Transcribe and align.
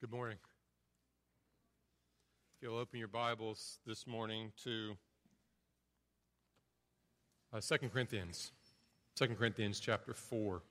Good 0.00 0.12
morning. 0.12 0.38
If 2.56 2.62
you'll 2.62 2.78
open 2.78 2.98
your 2.98 3.06
Bibles 3.06 3.80
this 3.86 4.06
morning 4.06 4.50
to 4.64 4.94
uh, 7.52 7.60
2 7.60 7.90
Corinthians, 7.90 8.50
2 9.16 9.26
Corinthians 9.38 9.78
chapter 9.78 10.14
4. 10.14 10.62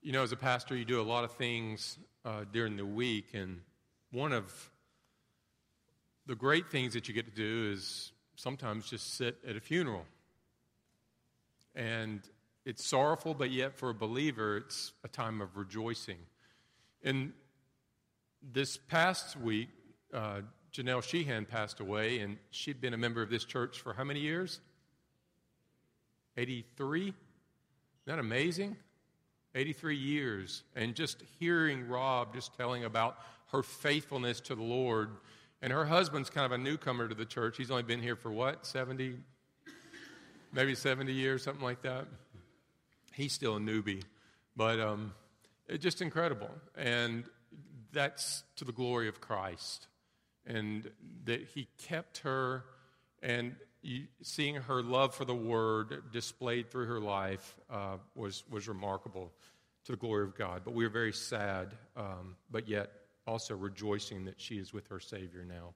You 0.00 0.12
know, 0.12 0.22
as 0.22 0.32
a 0.32 0.36
pastor, 0.36 0.74
you 0.74 0.86
do 0.86 0.98
a 0.98 1.02
lot 1.02 1.22
of 1.22 1.32
things 1.32 1.98
uh, 2.24 2.44
during 2.50 2.78
the 2.78 2.86
week, 2.86 3.34
and 3.34 3.60
one 4.12 4.32
of 4.32 4.70
the 6.24 6.34
great 6.34 6.70
things 6.70 6.94
that 6.94 7.06
you 7.06 7.12
get 7.12 7.26
to 7.26 7.34
do 7.34 7.70
is 7.70 8.12
sometimes 8.34 8.88
just 8.88 9.12
sit 9.12 9.36
at 9.46 9.56
a 9.56 9.60
funeral. 9.60 10.06
And 11.74 12.22
it's 12.66 12.84
sorrowful, 12.84 13.32
but 13.32 13.52
yet 13.52 13.78
for 13.78 13.90
a 13.90 13.94
believer, 13.94 14.56
it's 14.56 14.92
a 15.04 15.08
time 15.08 15.40
of 15.40 15.56
rejoicing. 15.56 16.18
And 17.04 17.32
this 18.42 18.76
past 18.76 19.36
week, 19.36 19.68
uh, 20.12 20.40
Janelle 20.72 21.02
Sheehan 21.02 21.46
passed 21.46 21.78
away, 21.78 22.18
and 22.18 22.38
she'd 22.50 22.80
been 22.80 22.92
a 22.92 22.98
member 22.98 23.22
of 23.22 23.30
this 23.30 23.44
church 23.44 23.80
for 23.80 23.94
how 23.94 24.02
many 24.02 24.18
years? 24.18 24.60
83? 26.36 27.02
Isn't 27.02 27.14
that 28.04 28.18
amazing? 28.18 28.76
83 29.54 29.96
years. 29.96 30.64
And 30.74 30.96
just 30.96 31.22
hearing 31.38 31.88
Rob 31.88 32.34
just 32.34 32.56
telling 32.56 32.84
about 32.84 33.18
her 33.52 33.62
faithfulness 33.62 34.40
to 34.40 34.56
the 34.56 34.62
Lord. 34.62 35.10
And 35.62 35.72
her 35.72 35.84
husband's 35.84 36.30
kind 36.30 36.44
of 36.44 36.52
a 36.52 36.58
newcomer 36.58 37.06
to 37.08 37.14
the 37.14 37.24
church. 37.24 37.56
He's 37.56 37.70
only 37.70 37.84
been 37.84 38.02
here 38.02 38.16
for 38.16 38.32
what, 38.32 38.66
70, 38.66 39.18
maybe 40.52 40.74
70 40.74 41.12
years, 41.12 41.44
something 41.44 41.64
like 41.64 41.82
that 41.82 42.08
he's 43.16 43.32
still 43.32 43.56
a 43.56 43.60
newbie, 43.60 44.02
but 44.54 44.78
um, 44.78 45.12
it's 45.68 45.82
just 45.82 46.02
incredible. 46.02 46.50
And 46.76 47.24
that's 47.92 48.44
to 48.56 48.64
the 48.64 48.72
glory 48.72 49.08
of 49.08 49.20
Christ. 49.20 49.88
And 50.46 50.88
that 51.24 51.42
he 51.54 51.66
kept 51.78 52.18
her, 52.18 52.64
and 53.22 53.56
you, 53.82 54.04
seeing 54.22 54.56
her 54.56 54.82
love 54.82 55.14
for 55.14 55.24
the 55.24 55.34
word 55.34 56.12
displayed 56.12 56.70
through 56.70 56.86
her 56.86 57.00
life 57.00 57.56
uh, 57.70 57.96
was, 58.14 58.44
was 58.48 58.68
remarkable 58.68 59.32
to 59.86 59.92
the 59.92 59.98
glory 59.98 60.24
of 60.24 60.36
God. 60.36 60.62
But 60.64 60.74
we 60.74 60.84
are 60.84 60.90
very 60.90 61.12
sad, 61.12 61.74
um, 61.96 62.36
but 62.50 62.68
yet 62.68 62.90
also 63.26 63.56
rejoicing 63.56 64.26
that 64.26 64.40
she 64.40 64.56
is 64.58 64.72
with 64.72 64.86
her 64.88 65.00
Savior 65.00 65.44
now. 65.44 65.74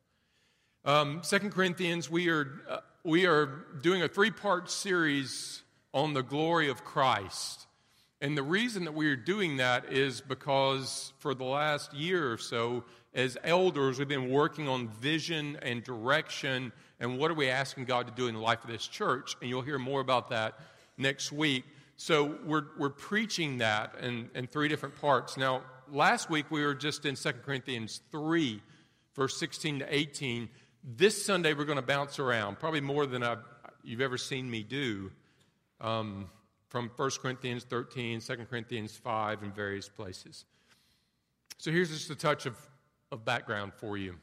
Um, 0.85 1.21
Second 1.23 1.51
Corinthians, 1.51 2.09
we 2.09 2.29
are, 2.29 2.61
uh, 2.69 2.79
we 3.03 3.27
are 3.27 3.65
doing 3.81 4.03
a 4.03 4.09
three 4.09 4.31
part 4.31 4.71
series 4.71 5.63
on 5.93 6.15
the 6.15 6.23
glory 6.23 6.69
of 6.69 6.85
Christ. 6.85 7.67
And 8.21 8.37
the 8.37 8.43
reason 8.43 8.85
that 8.85 8.93
we 8.93 9.07
are 9.07 9.17
doing 9.17 9.57
that 9.57 9.93
is 9.93 10.21
because 10.21 11.13
for 11.19 11.35
the 11.35 11.45
last 11.45 11.95
year 11.95 12.33
or 12.33 12.39
so, 12.39 12.85
as 13.15 13.39
elders, 13.43 13.99
we've 13.99 14.07
been 14.07 14.31
working 14.31 14.69
on 14.69 14.89
vision 14.89 15.59
and 15.63 15.83
direction 15.83 16.73
and 17.01 17.19
what 17.19 17.31
are 17.31 17.35
we 17.35 17.49
asking 17.49 17.87
God 17.87 18.07
to 18.07 18.13
do 18.13 18.29
in 18.29 18.35
the 18.35 18.41
life 18.41 18.63
of 18.63 18.71
this 18.71 18.87
church. 18.87 19.37
And 19.41 19.49
you'll 19.49 19.63
hear 19.63 19.79
more 19.79 20.01
about 20.01 20.31
that 20.31 20.59
next 20.99 21.33
week. 21.33 21.65
So 21.97 22.39
we're, 22.45 22.67
we're 22.79 22.91
preaching 22.91 23.59
that 23.59 23.95
in, 24.01 24.31
in 24.35 24.47
three 24.47 24.69
different 24.69 24.97
parts. 24.97 25.37
Now, 25.37 25.63
last 25.91 26.29
week 26.29 26.51
we 26.51 26.63
were 26.63 26.75
just 26.75 27.07
in 27.07 27.15
2 27.15 27.33
Corinthians 27.45 28.03
3, 28.13 28.63
verse 29.17 29.39
16 29.41 29.81
to 29.81 29.95
18. 29.95 30.49
This 30.85 31.25
Sunday 31.25 31.55
we're 31.55 31.65
going 31.65 31.77
to 31.77 31.83
bounce 31.83 32.19
around, 32.19 32.59
probably 32.59 32.81
more 32.83 33.07
than 33.07 33.23
I've, 33.23 33.43
you've 33.83 34.03
ever 34.03 34.19
seen 34.19 34.51
me 34.51 34.63
do 34.63 35.11
um, 35.81 36.29
from 36.69 36.91
1 36.97 37.11
Corinthians 37.21 37.65
13, 37.65 38.21
2 38.21 38.37
Corinthians 38.49 38.97
5, 38.97 39.43
and 39.43 39.55
various 39.55 39.89
places. 39.89 40.45
So 41.59 41.71
here's 41.71 41.91
just 41.91 42.11
a 42.11 42.15
touch 42.15 42.47
of, 42.47 42.57
of 43.13 43.25
background 43.25 43.73
for 43.75 43.97
you. 43.97 44.17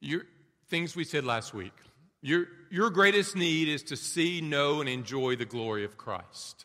Your, 0.00 0.22
things 0.68 0.96
we 0.96 1.04
said 1.04 1.24
last 1.24 1.52
week. 1.52 1.74
Your, 2.22 2.46
your 2.70 2.88
greatest 2.88 3.36
need 3.36 3.68
is 3.68 3.82
to 3.84 3.96
see, 3.96 4.40
know, 4.40 4.80
and 4.80 4.88
enjoy 4.88 5.36
the 5.36 5.44
glory 5.44 5.84
of 5.84 5.98
Christ. 5.98 6.64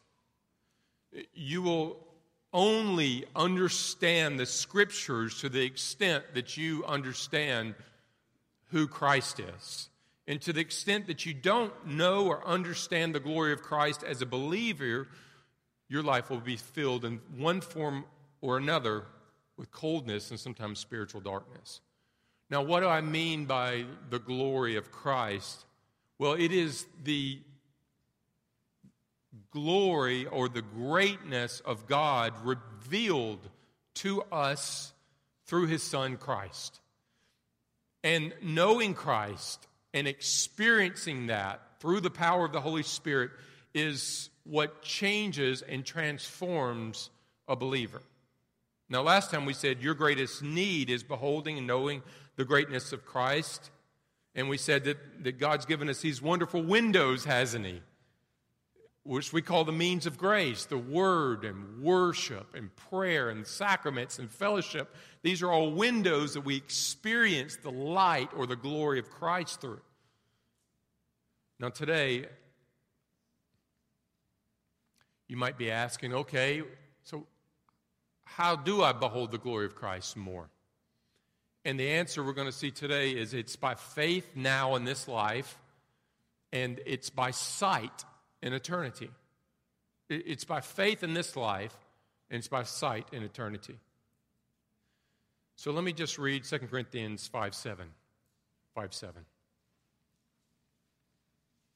You 1.34 1.62
will 1.62 2.08
only 2.54 3.26
understand 3.36 4.40
the 4.40 4.46
scriptures 4.46 5.42
to 5.42 5.50
the 5.50 5.64
extent 5.64 6.24
that 6.36 6.58
you 6.58 6.86
understand 6.86 7.76
who 8.70 8.88
Christ 8.88 9.40
is. 9.40 9.90
And 10.28 10.42
to 10.42 10.52
the 10.52 10.60
extent 10.60 11.08
that 11.08 11.26
you 11.26 11.34
don't 11.34 11.74
know 11.88 12.28
or 12.28 12.46
understand 12.46 13.16
the 13.16 13.20
glory 13.20 13.54
of 13.54 13.62
Christ 13.62 14.04
as 14.04 14.22
a 14.22 14.26
believer, 14.26 15.08
your 15.88 16.04
life 16.04 16.30
will 16.30 16.42
be 16.42 16.58
filled 16.58 17.06
in 17.06 17.22
one 17.38 17.62
form 17.62 18.06
or 18.42 18.58
another 18.58 19.06
with 19.56 19.72
coldness 19.72 20.30
and 20.30 20.40
sometimes 20.40 20.80
spiritual 20.80 21.22
darkness. 21.22 21.80
Now, 22.50 22.62
what 22.62 22.82
do 22.82 22.88
I 22.88 23.02
mean 23.02 23.46
by 23.46 23.86
the 24.10 24.20
glory 24.20 24.76
of 24.76 24.92
Christ? 24.92 25.66
Well, 26.20 26.34
it 26.34 26.52
is 26.52 26.86
the 27.04 27.40
glory 29.52 30.26
or 30.26 30.50
the 30.50 30.62
greatness 30.62 31.62
of 31.62 31.88
God 31.88 32.34
revealed 32.44 33.48
to 33.96 34.22
us 34.24 34.94
through 35.46 35.68
his 35.68 35.84
Son 35.84 36.18
Christ. 36.18 36.80
And 38.04 38.34
knowing 38.42 38.94
Christ 38.94 39.68
and 39.98 40.08
experiencing 40.08 41.28
that 41.28 41.60
through 41.80 42.02
the 42.02 42.12
power 42.12 42.46
of 42.46 42.54
the 42.54 42.62
Holy 42.62 42.84
Spirit 42.84 43.32
is 43.74 44.30
what 44.44 44.84
changes 44.84 45.64
and 45.64 45.84
transforms 45.84 47.10
a 47.48 47.56
believer. 47.56 48.04
Now, 48.90 49.02
last 49.02 49.32
time 49.32 49.46
we 49.46 49.54
said 49.54 49.82
your 49.82 49.96
greatest 49.96 50.44
need 50.44 50.92
is 50.92 51.02
beholding 51.02 51.58
and 51.58 51.66
knowing 51.66 52.04
the 52.36 52.46
greatness 52.46 52.94
of 52.94 53.06
Christ. 53.06 53.72
And 54.36 54.50
we 54.50 54.58
said 54.58 54.84
that, 54.84 55.24
that 55.24 55.40
God's 55.40 55.66
given 55.66 55.90
us 55.90 56.02
these 56.02 56.22
wonderful 56.22 56.62
windows, 56.62 57.26
hasn't 57.26 57.66
He? 57.66 57.82
Which 59.02 59.34
we 59.34 59.42
call 59.42 59.64
the 59.64 59.72
means 59.72 60.06
of 60.06 60.20
grace 60.20 60.66
the 60.66 60.78
word 60.78 61.44
and 61.44 61.82
worship 61.82 62.54
and 62.54 62.70
prayer 62.76 63.32
and 63.32 63.48
sacraments 63.48 64.20
and 64.20 64.30
fellowship. 64.30 64.94
These 65.24 65.42
are 65.42 65.52
all 65.52 65.72
windows 65.72 66.36
that 66.36 66.46
we 66.46 66.56
experience 66.56 67.56
the 67.56 67.72
light 67.72 68.30
or 68.36 68.46
the 68.46 68.56
glory 68.56 69.00
of 69.00 69.10
Christ 69.10 69.60
through. 69.60 69.82
Now, 71.60 71.70
today, 71.70 72.26
you 75.28 75.38
might 75.38 75.58
be 75.58 75.72
asking, 75.72 76.14
okay, 76.14 76.62
so 77.04 77.26
how 78.26 78.56
do 78.56 78.84
I 78.84 78.94
behold 78.94 79.32
the 79.32 79.38
glory 79.38 79.66
of 79.66 79.76
Christ 79.76 80.16
more? 80.16 80.50
And 81.66 81.80
the 81.80 81.90
answer 81.90 82.24
we're 82.24 82.34
going 82.34 82.48
to 82.48 82.52
see 82.54 82.72
today 82.72 83.12
is 83.12 83.34
it's 83.34 83.56
by 83.56 83.76
faith 83.76 84.30
now 84.36 84.76
in 84.76 84.86
this 84.86 85.08
life, 85.08 85.58
and 86.54 86.80
it's 86.86 87.10
by 87.10 87.32
sight 87.32 88.06
in 88.42 88.54
eternity. 88.54 89.10
It's 90.10 90.46
by 90.46 90.62
faith 90.62 91.04
in 91.04 91.14
this 91.14 91.36
life, 91.36 91.76
and 92.30 92.38
it's 92.38 92.48
by 92.48 92.64
sight 92.64 93.08
in 93.12 93.24
eternity. 93.24 93.80
So 95.56 95.72
let 95.72 95.84
me 95.84 95.92
just 95.92 96.20
read 96.20 96.44
2 96.44 96.60
Corinthians 96.60 97.28
5 97.28 97.56
7. 97.56 97.88
5 98.76 98.94
7. 98.94 99.26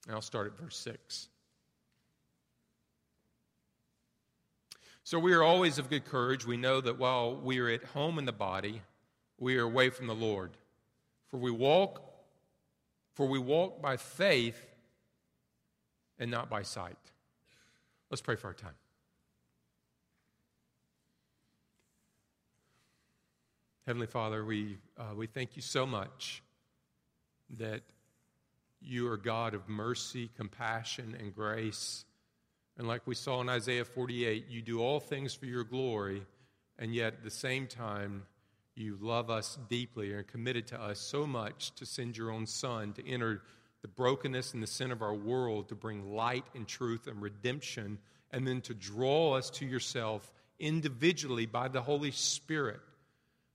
And 0.06 0.16
I'll 0.16 0.22
start 0.22 0.48
at 0.48 0.58
verse 0.58 0.78
6. 0.78 1.30
So 5.04 5.20
we 5.20 5.34
are 5.34 5.44
always 5.44 5.78
of 5.78 5.90
good 5.90 6.06
courage. 6.06 6.46
We 6.46 6.58
know 6.58 6.80
that 6.82 6.98
while 6.98 7.36
we 7.36 7.60
are 7.60 7.70
at 7.70 7.84
home 7.84 8.18
in 8.18 8.26
the 8.26 8.32
body, 8.32 8.82
we 9.40 9.58
are 9.58 9.64
away 9.64 9.90
from 9.90 10.08
the 10.08 10.16
Lord. 10.16 10.52
For 11.30 11.38
we 11.38 11.52
walk 11.52 12.12
for 13.14 13.28
we 13.28 13.40
walk 13.40 13.82
by 13.82 13.98
faith 13.98 14.66
and 16.18 16.32
not 16.32 16.50
by 16.50 16.64
sight. 16.64 16.98
Let's 18.10 18.22
pray 18.22 18.36
for 18.36 18.48
our 18.48 18.54
time. 18.54 18.74
Heavenly 23.86 24.08
Father, 24.08 24.46
we, 24.46 24.78
uh, 24.98 25.16
we 25.16 25.28
thank 25.28 25.56
you 25.56 25.62
so 25.62 25.86
much 25.86 26.44
that 27.58 27.82
you 28.82 29.08
are 29.12 29.18
God 29.18 29.54
of 29.54 29.70
mercy, 29.70 30.30
compassion, 30.36 31.16
and 31.20 31.34
grace. 31.34 32.06
And 32.78 32.88
like 32.88 33.06
we 33.06 33.16
saw 33.16 33.42
in 33.42 33.50
Isaiah 33.50 33.86
48, 33.86 34.48
you 34.50 34.62
do 34.62 34.82
all 34.82 35.00
things 35.00 35.34
for 35.34 35.46
your 35.46 35.64
glory, 35.64 36.24
and 36.80 36.96
yet 36.96 37.14
at 37.14 37.24
the 37.24 37.30
same 37.30 37.68
time, 37.68 38.24
you 38.76 38.98
love 39.00 39.30
us 39.30 39.60
deeply 39.70 40.12
and 40.12 40.20
are 40.20 40.24
committed 40.24 40.68
to 40.68 40.82
us 40.82 41.00
so 41.00 41.28
much 41.28 41.76
to 41.76 41.86
send 41.86 42.18
your 42.18 42.32
own 42.32 42.48
Son 42.48 42.94
to 42.94 43.08
enter 43.08 43.44
the 43.82 43.88
brokenness 43.88 44.54
and 44.54 44.64
the 44.64 44.68
sin 44.68 44.92
of 44.92 45.02
our 45.02 45.14
world, 45.14 45.70
to 45.70 45.76
bring 45.76 46.14
light 46.14 46.46
and 46.56 46.68
truth 46.68 47.08
and 47.08 47.22
redemption, 47.22 47.98
and 48.32 48.48
then 48.48 48.62
to 48.62 48.74
draw 48.74 49.34
us 49.34 49.50
to 49.50 49.66
yourself 49.66 50.32
individually 50.60 51.46
by 51.46 51.68
the 51.68 51.82
Holy 51.82 52.12
Spirit. 52.12 52.80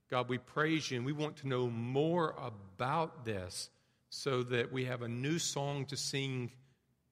God, 0.09 0.29
we 0.29 0.37
praise 0.37 0.89
you 0.91 0.97
and 0.97 1.05
we 1.05 1.13
want 1.13 1.37
to 1.37 1.47
know 1.47 1.67
more 1.69 2.35
about 2.37 3.25
this 3.25 3.69
so 4.09 4.43
that 4.43 4.71
we 4.71 4.85
have 4.85 5.01
a 5.01 5.07
new 5.07 5.39
song 5.39 5.85
to 5.85 5.97
sing 5.97 6.51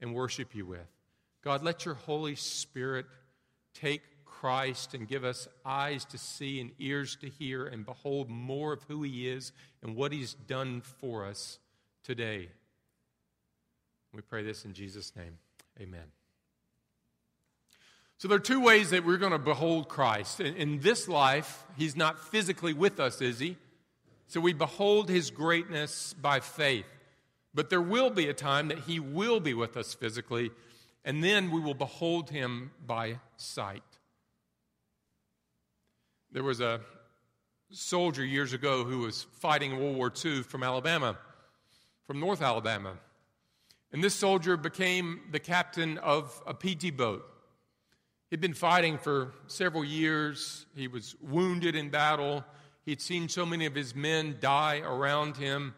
and 0.02 0.14
worship 0.14 0.56
you 0.56 0.66
with. 0.66 0.88
God, 1.44 1.64
let 1.64 1.86
your 1.86 1.96
Holy 1.96 2.36
Spirit 2.36 3.06
take 3.74 4.02
Christ 4.26 4.94
and 4.94 5.08
give 5.08 5.24
us 5.24 5.48
eyes 5.64 6.06
to 6.06 6.18
see 6.18 6.60
and 6.60 6.72
ears 6.80 7.16
to 7.18 7.30
hear 7.30 7.66
and 7.66 7.86
behold 7.86 8.30
more 8.30 8.74
of 8.74 8.84
who 8.84 9.04
he 9.04 9.30
is 9.30 9.52
and 9.82 9.96
what 9.96 10.12
he's 10.12 10.34
done 10.34 10.82
for 10.82 11.26
us 11.26 11.60
today. 12.04 12.50
We 14.14 14.22
pray 14.22 14.44
this 14.44 14.66
in 14.66 14.74
Jesus' 14.74 15.16
name. 15.16 15.38
Amen. 15.80 16.06
So, 18.18 18.30
there 18.30 18.38
are 18.38 18.40
two 18.40 18.62
ways 18.62 18.92
that 18.92 19.06
we're 19.06 19.18
going 19.18 19.34
to 19.34 19.40
behold 19.40 19.90
Christ. 19.90 20.40
In, 20.40 20.56
in, 20.56 20.80
this 20.80 21.10
life, 21.10 21.66
He's 21.76 21.98
not 21.98 22.18
physically 22.18 22.72
with 22.72 23.00
us, 23.00 23.22
is 23.22 23.40
He? 23.40 23.58
So, 24.28 24.40
we 24.40 24.54
behold 24.54 25.10
His 25.10 25.32
greatness 25.32 26.14
by 26.14 26.40
faith. 26.40 26.86
But 27.54 27.70
there 27.70 27.82
will 27.82 28.10
be 28.10 28.28
a 28.28 28.34
time 28.34 28.68
that 28.68 28.80
He 28.80 29.00
will 29.00 29.40
be 29.40 29.54
with 29.54 29.78
us 29.78 29.94
physically, 29.94 30.52
and 31.04 31.24
then 31.24 31.52
we 31.52 31.62
will 31.62 31.74
behold 31.74 32.30
Him 32.30 32.72
by 32.86 33.20
sight. 33.38 33.84
There 36.32 36.44
was 36.44 36.60
a 36.60 36.82
soldier 37.72 38.26
years 38.26 38.54
ago 38.54 38.84
who 38.84 39.00
was 39.00 39.24
fighting 39.40 39.80
World 39.80 39.96
War 39.96 40.12
II 40.24 40.44
from 40.44 40.64
Alabama, 40.64 41.18
from 42.06 42.20
North 42.20 42.42
Alabama. 42.42 42.94
And 43.92 44.04
this 44.04 44.16
soldier 44.16 44.58
became 44.58 45.22
the 45.32 45.40
captain 45.40 45.98
of 46.00 46.42
a 46.46 46.54
PT 46.54 46.96
boat. 46.96 47.26
He'd 48.30 48.42
been 48.42 48.54
fighting 48.54 48.98
for 48.98 49.34
several 49.48 49.86
years. 49.86 50.66
He 50.76 50.90
was 50.90 51.16
wounded 51.22 51.76
in 51.76 51.90
battle. 51.90 52.44
He'd 52.86 53.02
seen 53.02 53.30
so 53.30 53.46
many 53.46 53.66
of 53.66 53.74
his 53.74 53.96
men 53.96 54.38
die 54.40 54.80
around 54.80 55.38
him. 55.38 55.74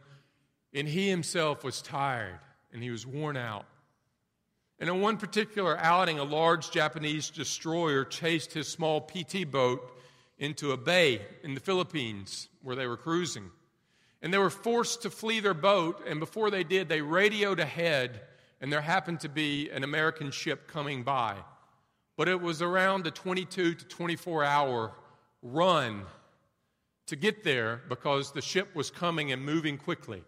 And 0.74 0.88
he 0.88 1.10
himself 1.10 1.64
was 1.64 1.82
tired 1.82 2.40
and 2.74 2.84
he 2.84 2.92
was 2.92 3.08
worn 3.08 3.38
out. 3.38 3.66
And 4.80 4.90
in 4.90 5.02
one 5.02 5.18
particular 5.18 5.78
outing, 5.80 6.20
a 6.20 6.24
large 6.24 6.70
Japanese 6.70 7.30
destroyer 7.30 8.06
chased 8.06 8.54
his 8.54 8.68
small 8.68 9.02
PT 9.02 9.50
boat 9.50 9.98
into 10.38 10.72
a 10.72 10.78
bay 10.78 11.22
in 11.44 11.56
the 11.56 11.60
Philippines 11.60 12.50
where 12.62 12.76
they 12.76 12.86
were 12.86 12.98
cruising. 12.98 13.50
And 14.22 14.32
they 14.32 14.38
were 14.38 14.52
forced 14.52 15.02
to 15.02 15.10
flee 15.10 15.40
their 15.40 15.56
boat, 15.56 16.04
and 16.08 16.20
before 16.20 16.52
they 16.52 16.64
did, 16.64 16.90
they 16.90 17.02
radioed 17.02 17.60
ahead, 17.60 18.22
and 18.62 18.72
there 18.72 18.82
happened 18.82 19.22
to 19.22 19.30
be 19.30 19.70
an 19.72 19.84
American 19.84 20.30
ship 20.30 20.68
coming 20.68 21.02
by. 21.02 21.38
But 22.16 22.28
it 22.28 22.40
was 22.40 22.62
around 22.62 23.08
a 23.08 23.12
22 23.12 23.76
to 23.76 23.86
24 23.86 24.44
hour 24.44 24.92
run 25.42 26.04
to 27.08 27.16
get 27.16 27.44
there 27.44 27.82
because 27.90 28.32
the 28.32 28.42
ship 28.42 28.76
was 28.76 28.92
coming 28.92 29.32
and 29.32 29.44
moving 29.44 29.78
quickly. 29.78 30.24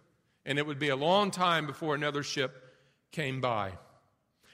And 0.45 0.57
it 0.57 0.65
would 0.65 0.79
be 0.79 0.89
a 0.89 0.95
long 0.95 1.31
time 1.31 1.67
before 1.67 1.95
another 1.95 2.23
ship 2.23 2.63
came 3.11 3.41
by. 3.41 3.73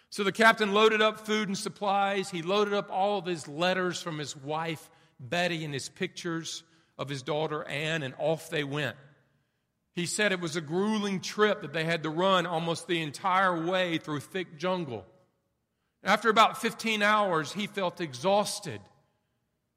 So 0.09 0.23
the 0.23 0.31
captain 0.31 0.73
loaded 0.73 1.01
up 1.01 1.25
food 1.25 1.47
and 1.47 1.57
supplies. 1.57 2.29
He 2.29 2.41
loaded 2.41 2.73
up 2.73 2.89
all 2.91 3.19
of 3.19 3.25
his 3.25 3.47
letters 3.47 4.01
from 4.01 4.17
his 4.17 4.35
wife, 4.35 4.89
Betty, 5.19 5.63
and 5.65 5.73
his 5.73 5.89
pictures 5.89 6.63
of 6.97 7.09
his 7.09 7.21
daughter, 7.21 7.63
Anne, 7.65 8.03
and 8.03 8.13
off 8.17 8.49
they 8.49 8.63
went. 8.63 8.95
He 9.93 10.05
said 10.05 10.31
it 10.31 10.41
was 10.41 10.55
a 10.55 10.61
grueling 10.61 11.21
trip 11.21 11.61
that 11.61 11.73
they 11.73 11.85
had 11.85 12.03
to 12.03 12.09
run 12.09 12.45
almost 12.45 12.87
the 12.87 13.01
entire 13.01 13.65
way 13.65 13.97
through 13.97 14.19
thick 14.19 14.57
jungle. 14.57 15.05
After 16.03 16.29
about 16.29 16.61
15 16.61 17.01
hours, 17.01 17.53
he 17.53 17.67
felt 17.67 18.01
exhausted, 18.01 18.81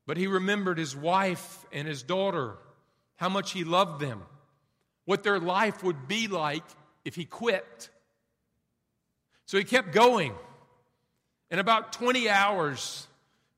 but 0.08 0.16
he 0.16 0.26
remembered 0.26 0.78
his 0.78 0.96
wife 0.96 1.66
and 1.70 1.87
his 1.87 2.02
daughter, 2.02 2.56
how 3.16 3.28
much 3.28 3.52
he 3.52 3.62
loved 3.62 4.00
them, 4.00 4.22
what 5.05 5.22
their 5.22 5.38
life 5.38 5.84
would 5.84 6.08
be 6.08 6.28
like 6.28 6.64
if 7.05 7.14
he 7.14 7.26
quit. 7.26 7.90
So 9.44 9.58
he 9.58 9.64
kept 9.64 9.93
going. 9.93 10.32
In 11.50 11.58
about 11.58 11.93
20 11.93 12.26
hours, 12.26 13.06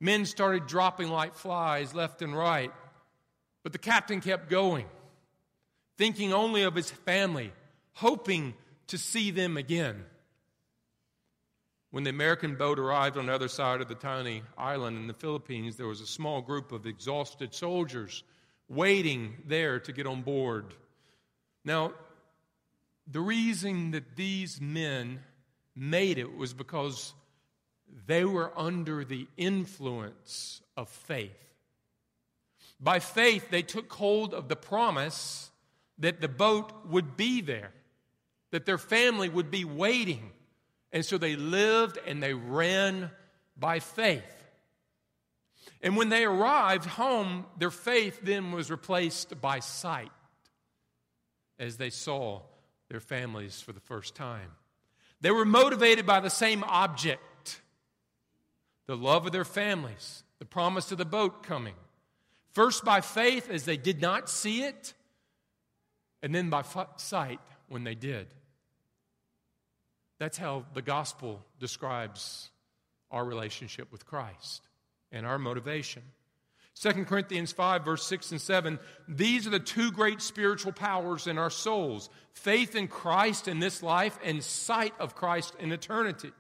men 0.01 0.27
started 0.27 0.67
dropping 0.67 1.09
like 1.09 1.37
flies 1.37 1.95
left 1.95 2.21
and 2.21 2.37
right. 2.37 2.73
But 3.63 3.71
the 3.71 3.79
captain 3.79 4.21
kept 4.21 4.51
going, 4.51 4.87
thinking 5.99 6.33
only 6.33 6.63
of 6.63 6.75
his 6.75 6.91
family, 6.91 7.53
hoping 7.93 8.55
to 8.89 8.99
see 8.99 9.31
them 9.31 9.57
again. 9.57 10.05
When 11.91 12.05
the 12.05 12.11
American 12.11 12.55
boat 12.55 12.79
arrived 12.79 13.17
on 13.17 13.27
the 13.27 13.35
other 13.35 13.49
side 13.49 13.81
of 13.81 13.89
the 13.89 13.97
tiny 13.97 14.43
island 14.57 14.97
in 14.97 15.07
the 15.09 15.15
Philippines, 15.15 15.77
there 15.77 15.89
was 15.89 16.01
a 16.01 16.07
small 16.07 16.41
group 16.41 16.71
of 16.71 16.87
exhausted 16.87 17.53
soldiers 17.53 18.23
waiting 18.69 19.37
there 19.47 19.81
to 19.81 19.93
get 19.93 20.07
on 20.07 20.23
board. 20.23 20.73
Now, 21.65 21.93
the 23.11 23.21
reason 23.21 23.91
that 23.91 24.15
these 24.15 24.61
men 24.61 25.19
made 25.75 26.19
it 26.19 26.37
was 26.37 26.55
because 26.55 27.13
they 28.07 28.25
were 28.25 28.53
under 28.57 29.05
the 29.05 29.27
influence 29.37 30.63
of 30.77 30.89
faith. 30.89 31.33
By 32.79 33.01
faith, 33.01 33.51
they 33.51 33.63
took 33.63 33.93
hold 33.93 34.33
of 34.33 34.49
the 34.49 34.57
promise 34.57 35.51
that 35.99 36.21
the 36.21 36.29
boat 36.29 36.73
would 36.87 37.17
be 37.17 37.41
there, 37.41 37.73
that 38.53 38.65
their 38.65 38.79
family 38.79 39.29
would 39.29 39.51
be 39.51 39.65
waiting 39.65 40.31
and 40.93 41.05
so 41.05 41.19
they 41.19 41.37
lived 41.37 41.99
and 42.07 42.23
they 42.23 42.35
ran 42.35 43.11
by 43.57 43.79
faith. 43.81 44.23
And 45.83 45.97
when 45.97 46.09
they 46.09 46.25
arrived 46.25 46.85
home, 46.85 47.47
their 47.59 47.71
faith 47.71 48.21
then 48.23 48.53
was 48.53 48.71
replaced 48.71 49.41
by 49.41 49.61
sight 49.61 50.13
as 51.59 51.77
they 51.77 51.91
saw 51.91 52.43
their 52.89 53.01
families 53.01 53.61
for 53.61 53.73
the 53.73 53.81
first 53.81 54.15
time. 54.15 54.51
They 55.21 55.31
were 55.31 55.45
motivated 55.45 56.07
by 56.07 56.21
the 56.21 56.31
same 56.31 56.65
object 56.65 57.61
the 58.87 58.97
love 58.97 59.25
of 59.25 59.31
their 59.31 59.45
families, 59.45 60.25
the 60.41 60.45
promise 60.45 60.91
of 60.91 60.99
the 60.99 61.05
boat 61.05 61.45
coming. 61.45 61.77
First 62.51 62.85
by 62.85 63.01
faith 63.01 63.49
as 63.49 63.65
they 63.65 63.77
did 63.77 64.01
not 64.01 64.29
see 64.29 64.65
it, 64.65 64.95
and 66.25 66.35
then 66.35 66.51
by 66.51 66.65
sight 66.97 67.39
when 67.69 67.85
they 67.85 67.95
did. 67.95 68.27
That's 70.21 70.37
how 70.37 70.67
the 70.75 70.83
gospel 70.83 71.41
describes 71.59 72.51
our 73.11 73.25
relationship 73.25 73.91
with 73.91 74.05
Christ 74.05 74.61
and 75.11 75.25
our 75.25 75.39
motivation. 75.39 76.03
2 76.79 77.07
Corinthians 77.07 77.53
5, 77.53 77.85
verse 77.85 78.07
6 78.07 78.33
and 78.33 78.41
7 78.41 78.79
these 79.09 79.47
are 79.47 79.51
the 79.51 79.59
two 79.59 79.91
great 79.91 80.21
spiritual 80.21 80.73
powers 80.73 81.27
in 81.27 81.39
our 81.39 81.51
souls 81.51 82.11
faith 82.33 82.77
in 82.77 82.87
Christ 82.87 83.49
in 83.49 83.59
this 83.61 83.83
life 83.83 84.19
and 84.23 84.45
sight 84.45 84.95
of 85.01 85.17
Christ 85.17 85.55
in 85.59 85.73
eternity. 85.73 86.33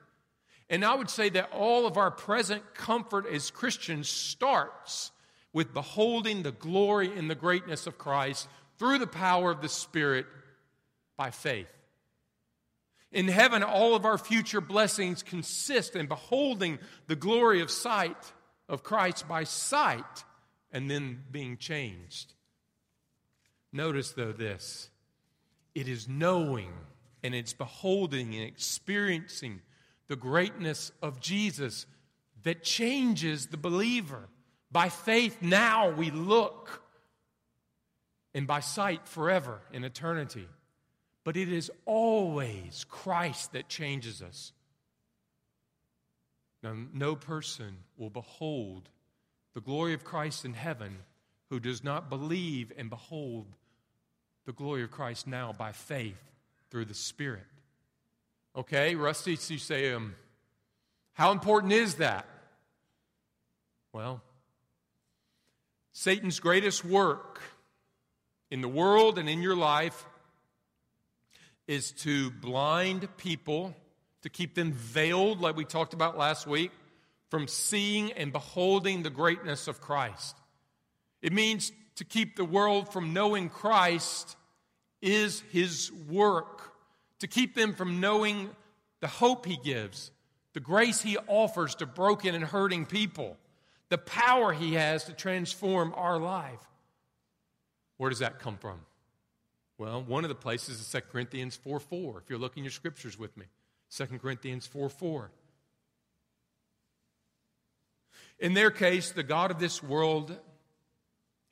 And 0.68 0.84
I 0.84 0.94
would 0.94 1.10
say 1.10 1.30
that 1.30 1.50
all 1.50 1.86
of 1.86 1.96
our 1.96 2.10
present 2.10 2.74
comfort 2.74 3.26
as 3.26 3.50
Christians 3.50 4.08
starts 4.08 5.10
with 5.54 5.74
beholding 5.74 6.42
the 6.42 6.52
glory 6.52 7.16
and 7.18 7.28
the 7.28 7.34
greatness 7.34 7.86
of 7.86 7.98
Christ 7.98 8.46
through 8.78 8.98
the 8.98 9.06
power 9.06 9.50
of 9.50 9.62
the 9.62 9.68
Spirit 9.68 10.26
by 11.16 11.30
faith. 11.30 11.79
In 13.12 13.26
heaven, 13.26 13.62
all 13.62 13.96
of 13.96 14.04
our 14.04 14.18
future 14.18 14.60
blessings 14.60 15.22
consist 15.22 15.96
in 15.96 16.06
beholding 16.06 16.78
the 17.08 17.16
glory 17.16 17.60
of 17.60 17.70
sight 17.70 18.32
of 18.68 18.84
Christ 18.84 19.26
by 19.26 19.44
sight 19.44 20.24
and 20.70 20.88
then 20.90 21.24
being 21.30 21.56
changed. 21.56 22.34
Notice, 23.72 24.12
though, 24.12 24.32
this 24.32 24.90
it 25.74 25.88
is 25.88 26.08
knowing 26.08 26.72
and 27.22 27.34
it's 27.34 27.52
beholding 27.52 28.34
and 28.34 28.44
experiencing 28.44 29.60
the 30.08 30.16
greatness 30.16 30.90
of 31.02 31.20
Jesus 31.20 31.86
that 32.42 32.62
changes 32.62 33.46
the 33.46 33.56
believer. 33.56 34.28
By 34.72 34.88
faith, 34.88 35.42
now 35.42 35.90
we 35.90 36.10
look, 36.10 36.82
and 38.34 38.46
by 38.46 38.60
sight, 38.60 39.06
forever 39.06 39.60
in 39.72 39.84
eternity. 39.84 40.46
But 41.24 41.36
it 41.36 41.52
is 41.52 41.70
always 41.84 42.86
Christ 42.88 43.52
that 43.52 43.68
changes 43.68 44.22
us. 44.22 44.52
Now, 46.62 46.74
no 46.92 47.16
person 47.16 47.76
will 47.96 48.10
behold 48.10 48.88
the 49.54 49.60
glory 49.60 49.94
of 49.94 50.04
Christ 50.04 50.44
in 50.44 50.54
heaven 50.54 50.98
who 51.48 51.60
does 51.60 51.82
not 51.82 52.08
believe 52.08 52.72
and 52.76 52.88
behold 52.90 53.46
the 54.46 54.52
glory 54.52 54.82
of 54.82 54.90
Christ 54.90 55.26
now 55.26 55.52
by 55.52 55.72
faith 55.72 56.20
through 56.70 56.86
the 56.86 56.94
Spirit. 56.94 57.46
Okay, 58.56 58.94
Rusty, 58.94 59.32
you 59.32 59.58
say, 59.58 59.92
um, 59.92 60.14
how 61.12 61.32
important 61.32 61.72
is 61.72 61.96
that? 61.96 62.26
Well, 63.92 64.22
Satan's 65.92 66.40
greatest 66.40 66.84
work 66.84 67.40
in 68.50 68.60
the 68.60 68.68
world 68.68 69.18
and 69.18 69.28
in 69.28 69.42
your 69.42 69.56
life 69.56 70.04
is 71.70 71.92
to 71.92 72.32
blind 72.32 73.08
people, 73.16 73.76
to 74.22 74.28
keep 74.28 74.56
them 74.56 74.72
veiled, 74.72 75.40
like 75.40 75.54
we 75.54 75.64
talked 75.64 75.94
about 75.94 76.18
last 76.18 76.44
week, 76.44 76.72
from 77.28 77.46
seeing 77.46 78.10
and 78.14 78.32
beholding 78.32 79.04
the 79.04 79.08
greatness 79.08 79.68
of 79.68 79.80
Christ. 79.80 80.36
It 81.22 81.32
means 81.32 81.70
to 81.94 82.04
keep 82.04 82.34
the 82.34 82.44
world 82.44 82.92
from 82.92 83.12
knowing 83.12 83.48
Christ 83.48 84.36
is 85.00 85.44
his 85.52 85.92
work, 86.08 86.72
to 87.20 87.28
keep 87.28 87.54
them 87.54 87.74
from 87.74 88.00
knowing 88.00 88.50
the 88.98 89.06
hope 89.06 89.46
he 89.46 89.56
gives, 89.56 90.10
the 90.54 90.60
grace 90.60 91.00
He 91.00 91.18
offers 91.28 91.76
to 91.76 91.86
broken 91.86 92.34
and 92.34 92.42
hurting 92.42 92.86
people, 92.86 93.36
the 93.90 93.98
power 93.98 94.52
He 94.52 94.74
has 94.74 95.04
to 95.04 95.12
transform 95.12 95.94
our 95.96 96.18
life. 96.18 96.58
Where 97.96 98.10
does 98.10 98.18
that 98.18 98.40
come 98.40 98.56
from? 98.56 98.80
Well, 99.80 100.02
one 100.02 100.26
of 100.26 100.28
the 100.28 100.34
places 100.34 100.78
is 100.78 100.92
2 100.92 101.00
Corinthians 101.10 101.56
4 101.56 101.80
4, 101.80 102.18
if 102.18 102.28
you're 102.28 102.38
looking 102.38 102.64
your 102.64 102.70
scriptures 102.70 103.18
with 103.18 103.34
me. 103.38 103.46
2 103.96 104.18
Corinthians 104.18 104.66
4 104.66 104.90
4. 104.90 105.30
In 108.40 108.52
their 108.52 108.70
case, 108.70 109.10
the 109.10 109.22
God 109.22 109.50
of 109.50 109.58
this 109.58 109.82
world 109.82 110.36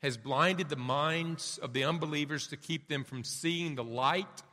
has 0.03 0.15
blinded 0.15 0.69
the 0.69 0.75
minds 0.75 1.57
of 1.63 1.73
the 1.73 1.83
unbelievers 1.83 2.45
to 2.49 2.55
keep 2.55 2.87
them 2.87 3.03
from 3.03 3.23
seeing 3.23 3.73
the 3.73 3.83
light 3.83 4.43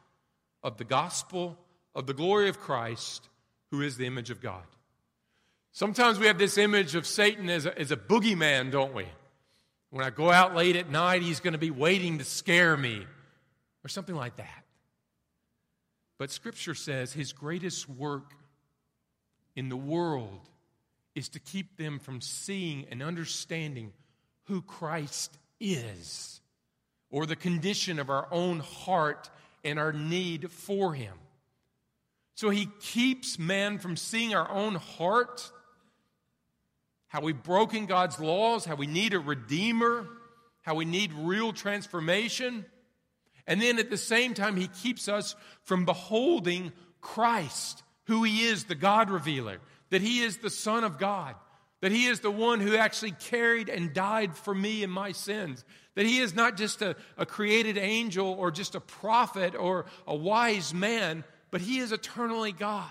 of 0.62 0.78
the 0.78 0.84
gospel 0.84 1.58
of 1.94 2.06
the 2.06 2.14
glory 2.14 2.48
of 2.48 2.58
Christ, 2.58 3.28
who 3.70 3.82
is 3.82 3.98
the 3.98 4.06
image 4.06 4.30
of 4.30 4.40
God. 4.40 4.64
Sometimes 5.72 6.18
we 6.18 6.28
have 6.28 6.38
this 6.38 6.56
image 6.56 6.94
of 6.94 7.06
Satan 7.06 7.50
as 7.50 7.66
a, 7.66 7.78
as 7.78 7.90
a 7.90 7.96
boogeyman, 7.98 8.70
don't 8.70 8.94
we? 8.94 9.04
When 9.90 10.02
I 10.02 10.08
go 10.08 10.30
out 10.30 10.54
late 10.54 10.76
at 10.76 10.88
night, 10.88 11.20
he's 11.20 11.40
going 11.40 11.52
to 11.52 11.58
be 11.58 11.70
waiting 11.70 12.16
to 12.16 12.24
scare 12.24 12.74
me 12.78 13.04
or 13.86 13.88
something 13.88 14.16
like 14.16 14.34
that. 14.34 14.64
But 16.18 16.32
Scripture 16.32 16.74
says 16.74 17.12
his 17.12 17.32
greatest 17.32 17.88
work 17.88 18.32
in 19.54 19.68
the 19.68 19.76
world 19.76 20.40
is 21.14 21.28
to 21.28 21.38
keep 21.38 21.76
them 21.76 22.00
from 22.00 22.20
seeing 22.20 22.86
and 22.90 23.00
understanding 23.00 23.92
who 24.46 24.60
Christ 24.60 25.38
is 25.60 26.40
or 27.10 27.26
the 27.26 27.36
condition 27.36 28.00
of 28.00 28.10
our 28.10 28.26
own 28.32 28.58
heart 28.58 29.30
and 29.62 29.78
our 29.78 29.92
need 29.92 30.50
for 30.50 30.92
him. 30.92 31.14
So 32.34 32.50
he 32.50 32.66
keeps 32.80 33.38
man 33.38 33.78
from 33.78 33.96
seeing 33.96 34.34
our 34.34 34.50
own 34.50 34.74
heart, 34.74 35.48
how 37.06 37.20
we've 37.20 37.40
broken 37.40 37.86
God's 37.86 38.18
laws, 38.18 38.64
how 38.64 38.74
we 38.74 38.88
need 38.88 39.14
a 39.14 39.20
redeemer, 39.20 40.08
how 40.62 40.74
we 40.74 40.84
need 40.84 41.12
real 41.12 41.52
transformation. 41.52 42.66
And 43.46 43.60
then 43.60 43.78
at 43.78 43.90
the 43.90 43.96
same 43.96 44.34
time, 44.34 44.56
he 44.56 44.68
keeps 44.68 45.08
us 45.08 45.36
from 45.62 45.84
beholding 45.84 46.72
Christ, 47.00 47.82
who 48.04 48.24
he 48.24 48.44
is, 48.44 48.64
the 48.64 48.74
God 48.74 49.10
revealer, 49.10 49.58
that 49.90 50.02
he 50.02 50.20
is 50.20 50.38
the 50.38 50.50
Son 50.50 50.82
of 50.82 50.98
God, 50.98 51.34
that 51.80 51.92
he 51.92 52.06
is 52.06 52.20
the 52.20 52.30
one 52.30 52.60
who 52.60 52.76
actually 52.76 53.12
carried 53.12 53.68
and 53.68 53.92
died 53.92 54.36
for 54.36 54.54
me 54.54 54.82
and 54.82 54.92
my 54.92 55.12
sins, 55.12 55.64
that 55.94 56.06
he 56.06 56.18
is 56.18 56.34
not 56.34 56.56
just 56.56 56.82
a, 56.82 56.96
a 57.16 57.24
created 57.24 57.78
angel 57.78 58.26
or 58.26 58.50
just 58.50 58.74
a 58.74 58.80
prophet 58.80 59.54
or 59.54 59.86
a 60.06 60.14
wise 60.14 60.74
man, 60.74 61.22
but 61.50 61.60
he 61.60 61.78
is 61.78 61.92
eternally 61.92 62.52
God. 62.52 62.90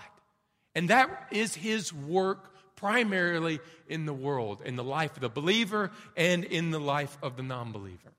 And 0.74 0.90
that 0.90 1.28
is 1.30 1.54
his 1.54 1.92
work 1.92 2.54
primarily 2.76 3.60
in 3.88 4.06
the 4.06 4.12
world, 4.12 4.62
in 4.64 4.76
the 4.76 4.84
life 4.84 5.16
of 5.16 5.20
the 5.20 5.28
believer 5.28 5.90
and 6.16 6.44
in 6.44 6.70
the 6.70 6.80
life 6.80 7.16
of 7.22 7.36
the 7.36 7.42
non 7.42 7.72
believer. 7.72 8.12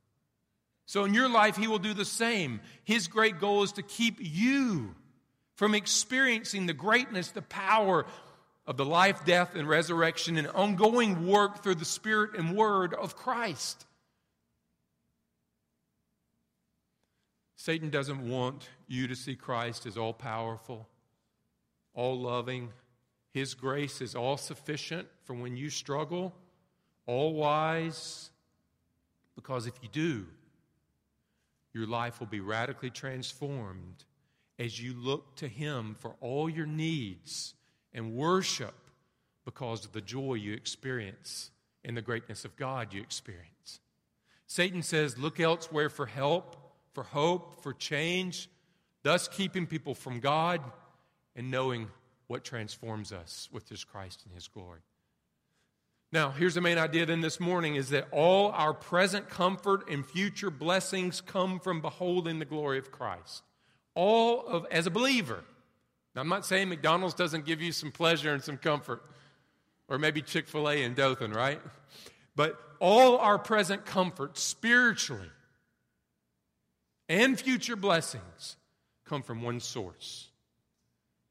So 0.87 1.03
in 1.03 1.13
your 1.13 1.29
life, 1.29 1.57
He 1.57 1.67
will 1.67 1.79
do 1.79 1.93
the 1.93 2.05
same. 2.05 2.61
His 2.85 3.07
great 3.07 3.39
goal 3.39 3.61
is 3.61 3.73
to 3.73 3.83
keep 3.83 4.17
you 4.19 4.95
from 5.55 5.75
experiencing 5.75 6.65
the 6.65 6.73
greatness, 6.73 7.29
the 7.29 7.41
power 7.41 8.05
of 8.65 8.77
the 8.77 8.85
life, 8.85 9.25
death, 9.25 9.53
and 9.55 9.67
resurrection 9.67 10.37
and 10.37 10.47
ongoing 10.47 11.27
work 11.27 11.61
through 11.61 11.75
the 11.75 11.85
Spirit 11.85 12.37
and 12.37 12.55
Word 12.55 12.93
of 12.93 13.15
Christ. 13.15 13.85
Satan 17.57 17.89
doesn't 17.89 18.29
want 18.29 18.69
you 18.87 19.09
to 19.09 19.15
see 19.15 19.35
Christ 19.35 19.85
as 19.85 19.97
all 19.97 20.13
powerful, 20.13 20.87
all 21.93 22.17
loving. 22.17 22.69
His 23.33 23.55
grace 23.55 23.99
is 23.99 24.15
all 24.15 24.37
sufficient 24.37 25.09
for 25.25 25.33
when 25.33 25.57
you 25.57 25.69
struggle, 25.69 26.33
all 27.05 27.33
wise. 27.33 28.29
Because 29.35 29.67
if 29.67 29.73
you 29.81 29.89
do, 29.91 30.27
your 31.77 31.87
life 31.87 32.19
will 32.19 32.27
be 32.27 32.39
radically 32.39 32.89
transformed 32.89 34.03
as 34.59 34.81
you 34.81 34.93
look 34.93 35.35
to 35.35 35.47
Him 35.47 35.95
for 35.99 36.15
all 36.19 36.49
your 36.49 36.65
needs 36.65 37.53
and 37.93 38.15
worship 38.15 38.73
because 39.45 39.85
of 39.85 39.93
the 39.93 40.01
joy 40.01 40.33
you 40.33 40.53
experience 40.53 41.51
and 41.85 41.95
the 41.95 42.01
greatness 42.01 42.43
of 42.43 42.55
God 42.57 42.93
you 42.93 43.01
experience. 43.01 43.79
Satan 44.47 44.81
says, 44.81 45.17
Look 45.17 45.39
elsewhere 45.39 45.89
for 45.89 46.05
help, 46.05 46.55
for 46.93 47.03
hope, 47.03 47.61
for 47.61 47.73
change, 47.73 48.49
thus 49.03 49.27
keeping 49.27 49.67
people 49.67 49.93
from 49.93 50.19
God 50.19 50.61
and 51.35 51.51
knowing 51.51 51.87
what 52.27 52.43
transforms 52.43 53.11
us 53.11 53.47
with 53.51 53.69
His 53.69 53.83
Christ 53.83 54.23
and 54.25 54.33
His 54.33 54.47
glory. 54.47 54.81
Now, 56.11 56.31
here's 56.31 56.55
the 56.55 56.61
main 56.61 56.77
idea 56.77 57.05
then 57.05 57.19
this 57.19 57.39
morning 57.39 57.75
is 57.75 57.89
that 57.89 58.07
all 58.11 58.51
our 58.51 58.73
present 58.73 59.29
comfort 59.29 59.89
and 59.89 60.05
future 60.05 60.49
blessings 60.49 61.19
come 61.19 61.59
from 61.59 61.81
beholding 61.81 62.39
the 62.39 62.45
glory 62.45 62.77
of 62.77 62.91
Christ. 62.91 63.43
All 63.93 64.45
of, 64.47 64.65
as 64.71 64.87
a 64.87 64.91
believer. 64.91 65.43
Now, 66.15 66.21
I'm 66.21 66.29
not 66.29 66.45
saying 66.45 66.69
McDonald's 66.69 67.13
doesn't 67.13 67.45
give 67.45 67.61
you 67.61 67.73
some 67.73 67.91
pleasure 67.91 68.33
and 68.33 68.41
some 68.41 68.57
comfort, 68.57 69.03
or 69.89 69.99
maybe 69.99 70.21
Chick 70.21 70.47
fil 70.47 70.69
A 70.69 70.81
in 70.81 70.93
Dothan, 70.93 71.33
right? 71.33 71.59
But 72.35 72.57
all 72.79 73.17
our 73.17 73.37
present 73.37 73.85
comfort 73.85 74.37
spiritually 74.37 75.29
and 77.09 77.39
future 77.39 77.75
blessings 77.75 78.55
come 79.05 79.23
from 79.23 79.41
one 79.41 79.59
source 79.59 80.29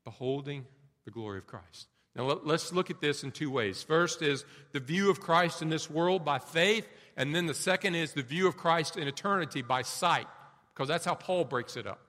beholding 0.05 0.67
the 1.05 1.11
glory 1.11 1.39
of 1.39 1.47
Christ. 1.47 1.89
Now, 2.17 2.41
let's 2.45 2.73
look 2.73 2.89
at 2.91 3.03
this 3.03 3.25
in 3.25 3.31
two 3.31 3.51
ways. 3.51 3.83
First 3.83 4.23
is 4.23 4.47
the 4.73 4.81
view 4.81 5.11
of 5.11 5.21
Christ 5.21 5.61
in 5.61 5.69
this 5.69 5.91
world 5.91 6.25
by 6.25 6.39
faith, 6.39 6.89
and 7.15 7.35
then 7.35 7.45
the 7.45 7.55
second 7.55 7.95
is 7.95 8.15
the 8.15 8.23
view 8.23 8.49
of 8.49 8.57
Christ 8.57 8.97
in 8.97 9.07
eternity 9.07 9.61
by 9.61 9.83
sight, 9.83 10.27
because 10.73 10.89
that's 10.89 11.05
how 11.05 11.15
Paul 11.15 11.45
breaks 11.45 11.77
it 11.77 11.87
up. 11.87 12.01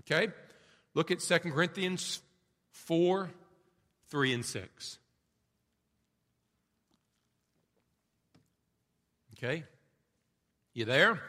Okay? 0.00 0.32
Look 0.94 1.12
at 1.12 1.20
2 1.20 1.38
Corinthians 1.38 2.20
4 2.72 3.30
3 4.08 4.34
and 4.34 4.44
6. 4.44 4.98
Okay? 9.38 9.64
You 10.74 10.84
there? 10.84 11.20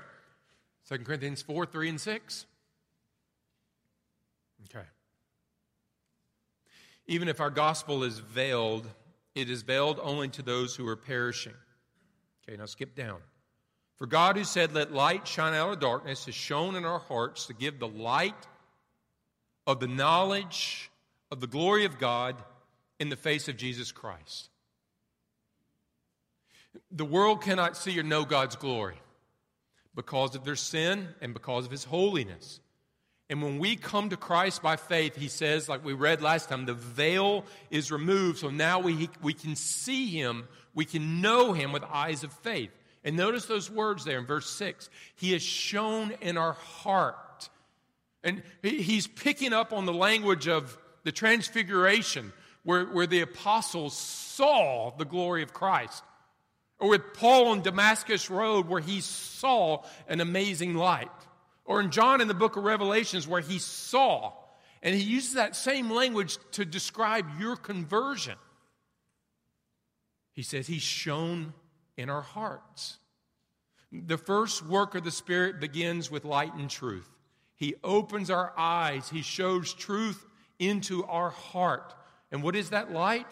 2 0.90 0.98
Corinthians 1.00 1.44
4 1.44 1.68
3 1.68 1.90
and 1.90 2.02
6. 2.02 2.46
Okay. 4.66 4.86
Even 7.14 7.28
if 7.28 7.40
our 7.40 7.52
gospel 7.52 8.04
is 8.04 8.18
veiled, 8.18 8.88
it 9.36 9.48
is 9.48 9.62
veiled 9.62 10.00
only 10.02 10.30
to 10.30 10.42
those 10.42 10.76
who 10.76 10.88
are 10.88 10.96
perishing. 10.96 11.54
Okay, 12.50 12.58
now 12.58 12.66
skip 12.66 12.96
down. 12.96 13.20
For 13.98 14.08
God, 14.08 14.36
who 14.36 14.44
said, 14.44 14.74
Let 14.74 14.92
light 14.92 15.28
shine 15.28 15.54
out 15.54 15.74
of 15.74 15.80
darkness, 15.80 16.26
has 16.26 16.34
shone 16.34 16.76
in 16.76 16.86
our 16.86 16.98
hearts 16.98 17.46
to 17.46 17.54
give 17.54 17.78
the 17.78 17.88
light 17.88 18.48
of 19.68 19.80
the 19.80 19.88
knowledge 19.88 20.90
of 21.30 21.40
the 21.40 21.46
glory 21.46 21.86
of 21.86 22.00
God 22.00 22.36
in 23.00 23.10
the 23.10 23.16
face 23.16 23.48
of 23.48 23.58
Jesus 23.58 23.92
Christ. 23.92 24.50
The 26.90 27.06
world 27.06 27.44
cannot 27.44 27.78
see 27.78 28.00
or 28.00 28.04
know 28.04 28.26
God's 28.26 28.56
glory 28.56 28.98
because 29.94 30.34
of 30.34 30.46
their 30.46 30.56
sin 30.56 31.10
and 31.22 31.32
because 31.32 31.66
of 31.66 31.72
his 31.72 31.84
holiness. 31.84 32.60
And 33.34 33.42
when 33.42 33.58
we 33.58 33.76
come 33.76 34.12
to 34.12 34.16
Christ 34.16 34.62
by 34.62 34.76
faith, 34.76 35.16
he 35.16 35.28
says, 35.28 35.68
like 35.68 35.84
we 35.84 35.94
read 35.94 36.22
last 36.22 36.50
time, 36.50 36.68
the 36.68 36.76
veil 36.76 37.46
is 37.72 37.92
removed. 37.92 38.38
So 38.38 38.52
now 38.52 38.80
we, 38.80 39.10
we 39.24 39.34
can 39.34 39.56
see 39.56 40.06
him, 40.06 40.48
we 40.76 40.86
can 40.86 41.20
know 41.20 41.52
him 41.52 41.72
with 41.72 41.84
eyes 41.84 42.24
of 42.24 42.32
faith. 42.32 42.70
And 43.04 43.18
notice 43.18 43.48
those 43.48 43.72
words 43.72 44.06
there 44.06 44.20
in 44.20 44.28
verse 44.28 44.48
6 44.52 44.88
He 45.16 45.34
is 45.34 45.42
shone 45.42 46.14
in 46.22 46.38
our 46.38 46.54
heart. 46.54 47.50
And 48.24 48.44
he's 48.62 49.08
picking 49.08 49.52
up 49.52 49.74
on 49.74 49.88
the 49.88 49.94
language 49.94 50.48
of 50.48 50.78
the 51.04 51.12
transfiguration, 51.12 52.34
where, 52.62 52.86
where 52.86 53.08
the 53.08 53.22
apostles 53.22 53.98
saw 53.98 54.92
the 54.96 55.06
glory 55.06 55.42
of 55.42 55.56
Christ. 55.56 56.04
Or 56.78 56.90
with 56.90 57.16
Paul 57.16 57.48
on 57.48 57.64
Damascus 57.64 58.30
Road, 58.30 58.68
where 58.68 58.80
he 58.80 59.02
saw 59.02 59.82
an 60.08 60.22
amazing 60.22 60.76
light. 60.76 61.10
Or 61.66 61.80
in 61.80 61.92
John 61.92 62.22
in 62.22 62.28
the 62.28 62.34
book 62.34 62.58
of 62.58 62.64
Revelations, 62.64 63.28
where 63.28 63.42
he 63.42 63.60
saw, 63.60 64.34
and 64.82 64.94
he 64.94 65.02
uses 65.02 65.34
that 65.34 65.56
same 65.56 65.90
language 65.90 66.38
to 66.52 66.66
describe 66.66 67.26
your 67.40 67.56
conversion. 67.56 68.36
He 70.34 70.44
says, 70.44 70.68
He's 70.68 70.82
shown 70.82 71.54
in 71.96 72.10
our 72.10 72.22
hearts. 72.22 72.98
The 73.92 74.18
first 74.18 74.66
work 74.66 74.96
of 74.96 75.04
the 75.04 75.12
Spirit 75.12 75.60
begins 75.60 76.10
with 76.10 76.26
light 76.26 76.54
and 76.56 76.70
truth. 76.70 77.10
He 77.56 77.76
opens 77.84 78.30
our 78.30 78.52
eyes, 78.58 79.10
He 79.10 79.22
shows 79.22 79.74
truth 79.74 80.26
into 80.60 81.06
our 81.06 81.30
heart. 81.30 81.94
And 82.32 82.44
what 82.44 82.56
is 82.56 82.72
that 82.72 82.92
light? 82.92 83.28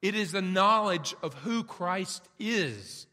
It 0.00 0.14
is 0.14 0.32
the 0.32 0.42
knowledge 0.42 1.14
of 1.22 1.34
who 1.34 1.64
Christ 1.64 2.28
is, 2.38 3.06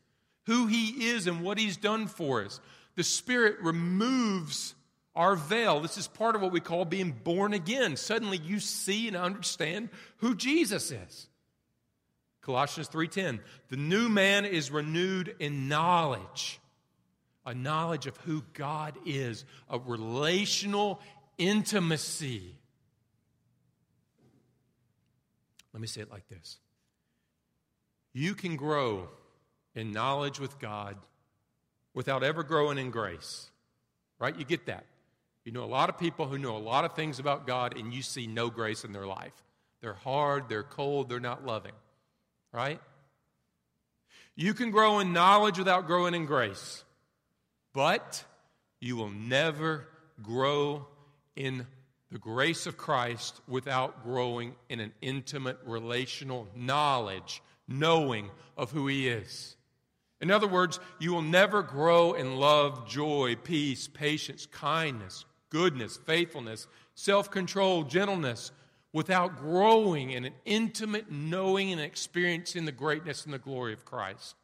who 0.46 0.68
He 0.68 1.10
is, 1.10 1.28
and 1.28 1.42
what 1.42 1.58
He's 1.58 1.76
done 1.76 2.08
for 2.08 2.46
us 2.46 2.62
the 2.96 3.04
Spirit 3.04 3.58
removes 3.62 4.76
our 5.16 5.36
veil. 5.36 5.80
This 5.80 5.98
is 5.98 6.08
part 6.08 6.36
of 6.36 6.42
what 6.42 6.52
we 6.52 6.60
call 6.60 6.86
being 6.86 7.12
born 7.12 7.54
again. 7.54 7.98
Suddenly 7.98 8.38
you 8.38 8.60
see 8.60 9.08
and 9.08 9.16
understand 9.16 9.90
who 10.18 10.36
Jesus 10.36 10.92
is. 10.92 11.28
Colossians 12.42 12.90
3:10. 12.90 13.42
The 13.70 13.78
new 13.78 14.10
man 14.10 14.46
is 14.46 14.72
renewed 14.72 15.36
in 15.40 15.68
knowledge. 15.68 16.60
A 17.46 17.54
knowledge 17.54 18.08
of 18.08 18.16
who 18.18 18.42
God 18.54 18.98
is, 19.06 19.44
a 19.70 19.78
relational 19.78 21.02
intimacy. 21.38 22.58
Let 25.74 25.82
me 25.82 25.88
say 25.88 26.02
it 26.02 26.12
like 26.12 26.28
this. 26.30 26.60
You 28.14 28.36
can 28.36 28.56
grow 28.56 29.10
in 29.76 29.92
knowledge 29.92 30.40
with 30.40 30.60
God 30.60 30.98
without 31.94 32.24
ever 32.24 32.44
growing 32.44 32.78
in 32.78 32.92
grace. 32.92 33.50
Right? 34.20 34.38
You 34.38 34.46
get 34.46 34.68
that. 34.68 34.86
You 35.46 35.52
know 35.52 35.64
a 35.64 35.66
lot 35.66 35.90
of 35.90 35.98
people 35.98 36.28
who 36.28 36.38
know 36.38 36.56
a 36.56 36.60
lot 36.60 36.86
of 36.86 36.94
things 36.94 37.20
about 37.20 37.46
God 37.46 37.78
and 37.78 37.94
you 37.94 38.02
see 38.02 38.28
no 38.28 38.50
grace 38.50 38.84
in 38.84 38.94
their 38.94 39.06
life. 39.06 39.34
They're 39.82 39.94
hard, 39.94 40.48
they're 40.48 40.64
cold, 40.64 41.10
they're 41.10 41.20
not 41.20 41.46
loving. 41.46 41.74
Right? 42.54 42.80
You 44.36 44.54
can 44.54 44.72
grow 44.72 45.00
in 45.00 45.14
knowledge 45.14 45.60
without 45.60 45.86
growing 45.86 46.14
in 46.14 46.26
grace, 46.26 46.84
but 47.74 48.24
you 48.80 48.96
will 48.96 49.10
never 49.10 49.88
grow 50.22 50.88
in 51.36 51.68
the 52.12 52.20
grace 52.20 52.66
of 52.66 52.78
Christ 52.78 53.42
without 53.48 54.04
growing 54.04 54.56
in 54.70 54.80
an 54.80 54.94
intimate 55.02 55.58
relational 55.66 56.48
knowledge, 56.56 57.42
knowing 57.68 58.30
of 58.56 58.72
who 58.72 58.88
He 58.88 59.08
is. 59.08 59.56
In 60.24 60.32
other 60.32 60.48
words, 60.48 60.80
you 61.00 61.12
will 61.12 61.22
never 61.22 61.62
grow 61.62 62.14
in 62.14 62.38
love, 62.38 62.88
joy, 62.88 63.36
peace, 63.44 63.90
patience, 63.90 64.46
kindness, 64.46 65.26
goodness, 65.50 65.98
faithfulness, 65.98 66.66
self 66.96 67.30
control, 67.30 67.84
gentleness, 67.84 68.54
without 68.94 69.38
growing 69.38 70.12
in 70.12 70.24
an 70.24 70.34
intimate 70.46 71.12
knowing 71.12 71.74
and 71.74 71.82
experiencing 71.82 72.64
the 72.64 72.72
greatness 72.72 73.26
and 73.26 73.34
the 73.34 73.38
glory 73.38 73.74
of 73.74 73.84
Christ. 73.84 74.36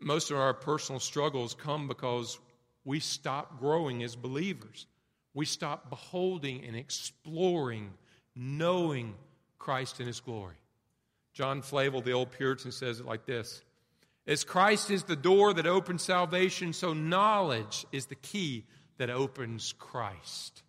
Most 0.00 0.30
of 0.30 0.38
our 0.38 0.54
personal 0.54 0.98
struggles 0.98 1.52
come 1.52 1.88
because 1.88 2.38
we 2.86 3.00
stop 3.00 3.60
growing 3.60 4.02
as 4.02 4.16
believers. 4.16 4.86
We 5.34 5.44
stop 5.44 5.90
beholding 5.90 6.64
and 6.64 6.74
exploring, 6.74 7.92
knowing 8.34 9.14
Christ 9.58 10.00
in 10.00 10.06
His 10.06 10.20
glory. 10.20 10.56
John 11.32 11.62
Flavel, 11.62 12.02
the 12.02 12.12
old 12.12 12.30
Puritan, 12.30 12.72
says 12.72 13.00
it 13.00 13.06
like 13.06 13.26
this 13.26 13.62
As 14.26 14.44
Christ 14.44 14.90
is 14.90 15.04
the 15.04 15.16
door 15.16 15.54
that 15.54 15.66
opens 15.66 16.02
salvation, 16.02 16.72
so 16.72 16.92
knowledge 16.92 17.86
is 17.92 18.06
the 18.06 18.14
key 18.14 18.64
that 18.98 19.10
opens 19.10 19.74
Christ. 19.78 20.62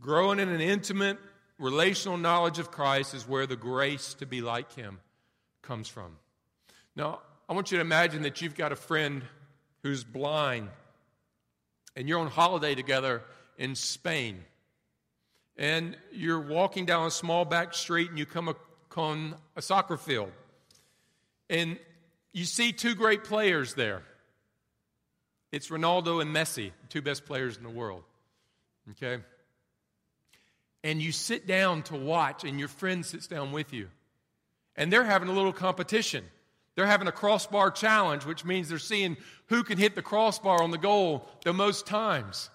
Growing 0.00 0.38
in 0.38 0.48
an 0.48 0.60
intimate, 0.60 1.18
relational 1.58 2.18
knowledge 2.18 2.58
of 2.58 2.70
Christ 2.70 3.14
is 3.14 3.28
where 3.28 3.46
the 3.46 3.56
grace 3.56 4.14
to 4.14 4.26
be 4.26 4.40
like 4.40 4.72
Him 4.72 4.98
comes 5.62 5.88
from. 5.88 6.16
Now, 6.96 7.20
I 7.48 7.54
want 7.54 7.70
you 7.70 7.78
to 7.78 7.82
imagine 7.82 8.22
that 8.22 8.40
you've 8.40 8.56
got 8.56 8.72
a 8.72 8.76
friend 8.76 9.22
who's 9.82 10.04
blind, 10.04 10.68
and 11.96 12.08
you're 12.08 12.20
on 12.20 12.28
holiday 12.28 12.74
together 12.74 13.22
in 13.58 13.74
Spain. 13.74 14.44
And 15.56 15.96
you're 16.12 16.40
walking 16.40 16.86
down 16.86 17.06
a 17.06 17.10
small 17.10 17.44
back 17.44 17.74
street, 17.74 18.08
and 18.08 18.18
you 18.18 18.26
come 18.26 18.48
on 18.98 19.34
a 19.56 19.62
soccer 19.62 19.96
field. 19.96 20.32
And 21.50 21.78
you 22.32 22.44
see 22.44 22.72
two 22.72 22.94
great 22.94 23.24
players 23.24 23.74
there. 23.74 24.02
It's 25.50 25.68
Ronaldo 25.68 26.22
and 26.22 26.34
Messi, 26.34 26.72
two 26.88 27.02
best 27.02 27.26
players 27.26 27.56
in 27.56 27.62
the 27.62 27.70
world. 27.70 28.04
Okay? 28.92 29.22
And 30.82 31.00
you 31.00 31.12
sit 31.12 31.46
down 31.46 31.82
to 31.84 31.96
watch, 31.96 32.44
and 32.44 32.58
your 32.58 32.68
friend 32.68 33.04
sits 33.04 33.26
down 33.26 33.52
with 33.52 33.72
you. 33.72 33.88
And 34.76 34.92
they're 34.92 35.04
having 35.04 35.28
a 35.28 35.32
little 35.32 35.52
competition. 35.52 36.24
They're 36.74 36.86
having 36.86 37.06
a 37.06 37.12
crossbar 37.12 37.70
challenge, 37.70 38.24
which 38.24 38.44
means 38.44 38.68
they're 38.68 38.78
seeing 38.78 39.18
who 39.46 39.62
can 39.62 39.76
hit 39.76 39.94
the 39.94 40.02
crossbar 40.02 40.62
on 40.62 40.70
the 40.70 40.78
goal 40.78 41.28
the 41.44 41.52
most 41.52 41.86
times. 41.86 42.48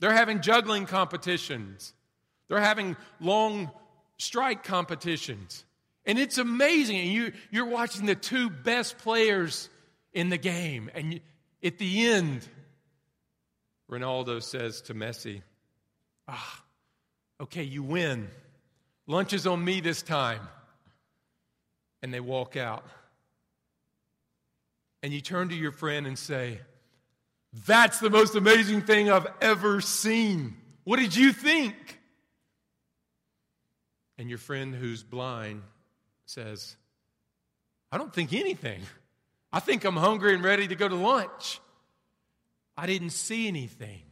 They're 0.00 0.12
having 0.12 0.40
juggling 0.40 0.86
competitions. 0.86 1.92
They're 2.48 2.60
having 2.60 2.96
long 3.20 3.70
strike 4.18 4.64
competitions. 4.64 5.64
And 6.04 6.18
it's 6.18 6.38
amazing. 6.38 6.98
And 6.98 7.08
you, 7.08 7.32
you're 7.50 7.66
watching 7.66 8.06
the 8.06 8.14
two 8.14 8.48
best 8.48 8.98
players 8.98 9.68
in 10.12 10.28
the 10.28 10.38
game. 10.38 10.90
And 10.94 11.14
you, 11.14 11.20
at 11.62 11.78
the 11.78 12.06
end, 12.06 12.46
Ronaldo 13.90 14.42
says 14.42 14.82
to 14.82 14.94
Messi, 14.94 15.42
Ah, 16.28 16.64
okay, 17.40 17.62
you 17.62 17.82
win. 17.82 18.28
Lunch 19.06 19.32
is 19.32 19.46
on 19.46 19.64
me 19.64 19.80
this 19.80 20.02
time. 20.02 20.40
And 22.02 22.12
they 22.12 22.20
walk 22.20 22.56
out. 22.56 22.84
And 25.02 25.12
you 25.12 25.20
turn 25.20 25.48
to 25.50 25.54
your 25.54 25.72
friend 25.72 26.06
and 26.06 26.18
say, 26.18 26.60
That's 27.66 28.00
the 28.00 28.10
most 28.10 28.34
amazing 28.36 28.82
thing 28.82 29.10
I've 29.10 29.28
ever 29.40 29.80
seen. 29.80 30.56
What 30.84 31.00
did 31.00 31.16
you 31.16 31.32
think? 31.32 32.00
And 34.18 34.28
your 34.28 34.38
friend 34.38 34.74
who's 34.74 35.02
blind 35.02 35.62
says, 36.24 36.76
I 37.92 37.98
don't 37.98 38.12
think 38.12 38.32
anything. 38.32 38.82
I 39.52 39.60
think 39.60 39.84
I'm 39.84 39.96
hungry 39.96 40.34
and 40.34 40.42
ready 40.42 40.68
to 40.68 40.74
go 40.74 40.88
to 40.88 40.94
lunch. 40.94 41.60
I 42.76 42.86
didn't 42.86 43.10
see 43.10 43.48
anything. 43.48 44.02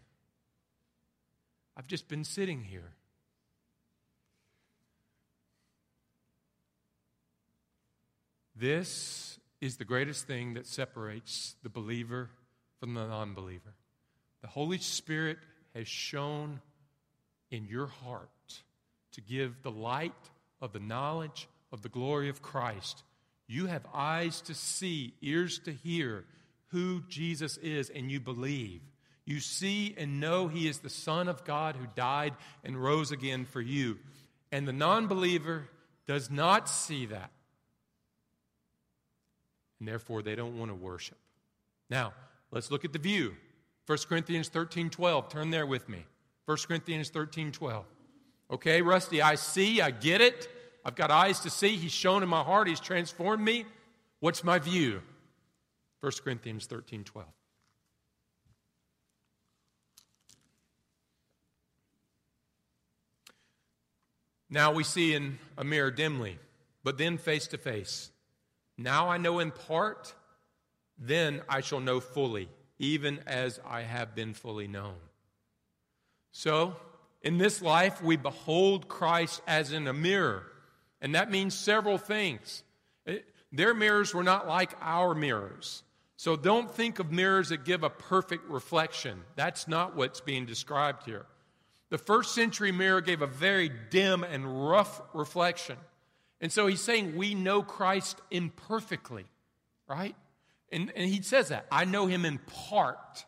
I've 1.77 1.87
just 1.87 2.09
been 2.09 2.25
sitting 2.25 2.63
here. 2.63 2.93
This 8.57 9.39
is 9.61 9.77
the 9.77 9.85
greatest 9.85 10.27
thing 10.27 10.55
that 10.55 10.67
separates 10.67 11.57
the 11.63 11.69
believer 11.69 12.31
from 12.79 12.95
the 12.95 13.07
non 13.07 13.35
believer. 13.35 13.75
The 14.43 14.49
Holy 14.49 14.79
Spirit 14.79 15.39
has 15.75 15.89
shown 15.89 16.61
in 17.51 17.67
your 17.67 17.87
heart 17.87 18.31
to 19.15 19.21
give 19.21 19.63
the 19.63 19.71
light 19.71 20.13
of 20.61 20.73
the 20.73 20.81
knowledge 20.81 21.49
of 21.73 21.83
the 21.83 21.89
glory 21.89 22.29
of 22.29 22.43
Christ. 22.43 23.03
You 23.47 23.67
have 23.67 23.87
eyes 23.93 24.41
to 24.43 24.55
see, 24.55 25.15
ears 25.21 25.59
to 25.61 25.73
hear 25.73 26.25
who 26.69 27.03
Jesus 27.09 27.57
is, 27.59 27.91
and 27.91 28.11
you 28.11 28.21
believe. 28.21 28.81
You 29.25 29.41
see 29.41 29.95
and 29.97 30.21
know 30.21 30.49
He 30.49 30.69
is 30.69 30.79
the 30.79 30.91
Son 30.91 31.29
of 31.29 31.45
God 31.45 31.77
who 31.77 31.87
died 31.95 32.35
and 32.63 32.83
rose 32.83 33.11
again 33.11 33.45
for 33.45 33.61
you. 33.61 33.99
And 34.53 34.69
the 34.69 34.73
non 34.73 35.07
believer 35.07 35.69
does 36.07 36.31
not 36.31 36.69
see 36.69 37.07
that. 37.07 37.31
And 39.79 39.89
therefore, 39.89 40.23
they 40.23 40.35
don't 40.35 40.59
want 40.59 40.71
to 40.71 40.75
worship. 40.75 41.19
Now, 41.91 42.13
let's 42.51 42.71
look 42.71 42.85
at 42.85 42.93
the 42.93 42.99
view. 42.99 43.35
1 43.87 43.99
Corinthians 44.09 44.49
13 44.49 44.91
12. 44.91 45.29
Turn 45.29 45.51
there 45.51 45.67
with 45.67 45.89
me. 45.89 46.05
1 46.47 46.57
Corinthians 46.67 47.11
13 47.11 47.53
12. 47.53 47.85
Okay, 48.51 48.83
Rusty, 48.83 49.23
I 49.23 49.37
see, 49.37 49.81
I 49.81 49.91
get 49.91 50.21
it. 50.21 50.49
I've 50.85 50.95
got 50.95 51.11
eyes 51.11 51.41
to 51.41 51.51
see. 51.51 51.77
He's 51.77 51.93
shown 51.93 52.23
in 52.23 52.29
my 52.29 52.43
heart, 52.43 52.69
He's 52.69 52.81
transformed 52.81 53.45
me. 53.45 53.65
What's 54.21 54.45
my 54.45 54.59
view? 54.59 55.03
1 56.01 56.13
Corinthians 56.23 56.67
13 56.67 57.05
12. 57.05 57.29
Now 64.51 64.73
we 64.73 64.85
see 64.85 65.15
in 65.15 65.39
a 65.59 65.65
mirror 65.65 65.91
dimly, 65.91 66.39
but 66.85 66.97
then 66.97 67.19
face 67.19 67.47
to 67.49 67.59
face. 67.59 68.11
Now 68.77 69.09
I 69.09 69.17
know 69.17 69.41
in 69.41 69.51
part, 69.51 70.15
then 70.99 71.43
I 71.49 71.61
shall 71.61 71.81
know 71.81 71.99
fully, 71.99 72.49
even 72.79 73.21
as 73.27 73.59
I 73.67 73.81
have 73.83 74.15
been 74.15 74.33
fully 74.33 74.69
known. 74.69 74.95
So, 76.31 76.77
in 77.25 77.39
this 77.39 77.63
life, 77.63 78.03
we 78.03 78.17
behold 78.17 78.87
Christ 78.87 79.41
as 79.47 79.73
in 79.73 79.89
a 79.89 79.95
mirror, 79.95 80.45
and 81.01 81.15
that 81.15 81.31
means 81.31 81.55
several 81.55 81.97
things. 81.97 82.63
Eh, 83.07 83.19
their 83.51 83.73
mirrors 83.73 84.15
were 84.15 84.23
not 84.23 84.47
like 84.47 84.73
our 84.81 85.15
mirrors. 85.15 85.83
So 86.17 86.37
don't 86.37 86.71
think 86.71 86.99
of 86.99 87.11
mirrors 87.11 87.49
that 87.49 87.65
give 87.65 87.83
a 87.83 87.91
perfect 87.91 88.49
reflection. 88.49 89.23
That's 89.37 89.67
not 89.67 89.97
what's 89.97 90.21
being 90.21 90.47
described 90.47 91.05
here. 91.05 91.27
The 91.91 91.99
first 91.99 92.35
century 92.35 92.73
mirror 92.73 93.01
gave 93.01 93.23
a 93.23 93.27
very 93.27 93.71
dim 93.91 94.23
and 94.23 94.69
rough 94.69 95.01
reflection. 95.13 95.77
And 96.41 96.53
so 96.53 96.67
he's 96.67 96.81
saying 96.81 97.17
we 97.17 97.35
know 97.35 97.63
Christ 97.63 98.21
imperfectly, 98.31 99.25
right? 99.89 100.15
And, 100.71 100.93
and 100.95 101.09
he 101.09 101.23
says 101.23 101.49
that. 101.49 101.67
I 101.71 101.85
know 101.85 102.07
him 102.07 102.25
in 102.25 102.39
part. 102.69 103.25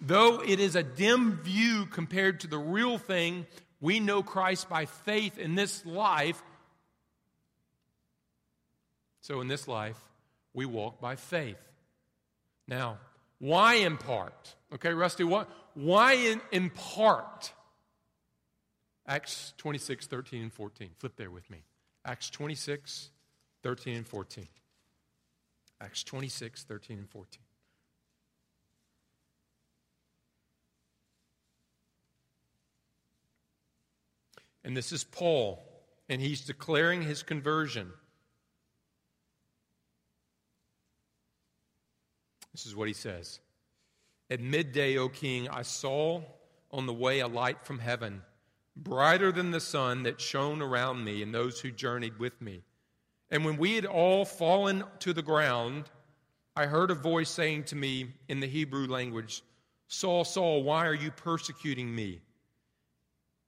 Though 0.00 0.40
it 0.40 0.60
is 0.60 0.76
a 0.76 0.82
dim 0.82 1.38
view 1.42 1.86
compared 1.86 2.40
to 2.40 2.46
the 2.46 2.58
real 2.58 2.98
thing, 2.98 3.46
we 3.80 4.00
know 4.00 4.22
Christ 4.22 4.68
by 4.68 4.86
faith 4.86 5.38
in 5.38 5.54
this 5.54 5.84
life. 5.86 6.42
So 9.20 9.40
in 9.40 9.48
this 9.48 9.66
life, 9.66 9.98
we 10.52 10.66
walk 10.66 11.00
by 11.00 11.16
faith. 11.16 11.58
Now, 12.68 12.98
Why 13.38 13.74
in 13.74 13.98
part? 13.98 14.54
Okay, 14.72 14.94
Rusty, 14.94 15.24
what? 15.24 15.50
Why 15.74 16.14
in, 16.14 16.40
in 16.50 16.70
part? 16.70 17.52
Acts 19.06 19.52
26, 19.58 20.06
13, 20.06 20.42
and 20.44 20.52
14. 20.52 20.88
Flip 20.98 21.12
there 21.16 21.30
with 21.30 21.50
me. 21.50 21.58
Acts 22.06 22.30
26, 22.30 23.10
13, 23.62 23.96
and 23.96 24.06
14. 24.06 24.46
Acts 25.80 26.04
26, 26.04 26.62
13, 26.64 26.98
and 26.98 27.10
14. 27.10 27.43
And 34.64 34.76
this 34.76 34.92
is 34.92 35.04
Paul, 35.04 35.62
and 36.08 36.20
he's 36.20 36.40
declaring 36.40 37.02
his 37.02 37.22
conversion. 37.22 37.92
This 42.52 42.66
is 42.66 42.74
what 42.74 42.88
he 42.88 42.94
says 42.94 43.40
At 44.30 44.40
midday, 44.40 44.96
O 44.96 45.08
king, 45.08 45.48
I 45.48 45.62
saw 45.62 46.22
on 46.70 46.86
the 46.86 46.94
way 46.94 47.20
a 47.20 47.28
light 47.28 47.64
from 47.64 47.78
heaven, 47.78 48.22
brighter 48.76 49.30
than 49.30 49.50
the 49.50 49.60
sun 49.60 50.04
that 50.04 50.20
shone 50.20 50.62
around 50.62 51.04
me 51.04 51.22
and 51.22 51.34
those 51.34 51.60
who 51.60 51.70
journeyed 51.70 52.18
with 52.18 52.40
me. 52.40 52.62
And 53.30 53.44
when 53.44 53.56
we 53.56 53.74
had 53.74 53.86
all 53.86 54.24
fallen 54.24 54.84
to 55.00 55.12
the 55.12 55.22
ground, 55.22 55.90
I 56.56 56.66
heard 56.66 56.90
a 56.90 56.94
voice 56.94 57.30
saying 57.30 57.64
to 57.64 57.76
me 57.76 58.14
in 58.28 58.40
the 58.40 58.46
Hebrew 58.46 58.86
language, 58.86 59.42
Saul, 59.88 60.24
Saul, 60.24 60.62
why 60.62 60.86
are 60.86 60.94
you 60.94 61.10
persecuting 61.10 61.94
me? 61.94 62.20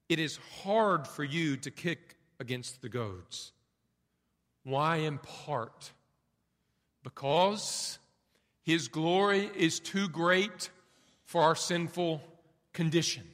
It 0.08 0.18
is 0.18 0.38
hard 0.62 1.06
for 1.06 1.24
you 1.24 1.56
to 1.58 1.70
kick 1.70 2.16
against 2.38 2.82
the 2.82 2.88
goads. 2.88 3.52
Why 4.62 4.96
in 4.96 5.18
part? 5.18 5.92
Because 7.02 7.98
his 8.62 8.88
glory 8.88 9.50
is 9.56 9.80
too 9.80 10.08
great 10.08 10.70
for 11.24 11.42
our 11.42 11.56
sinful 11.56 12.22
condition. 12.72 13.24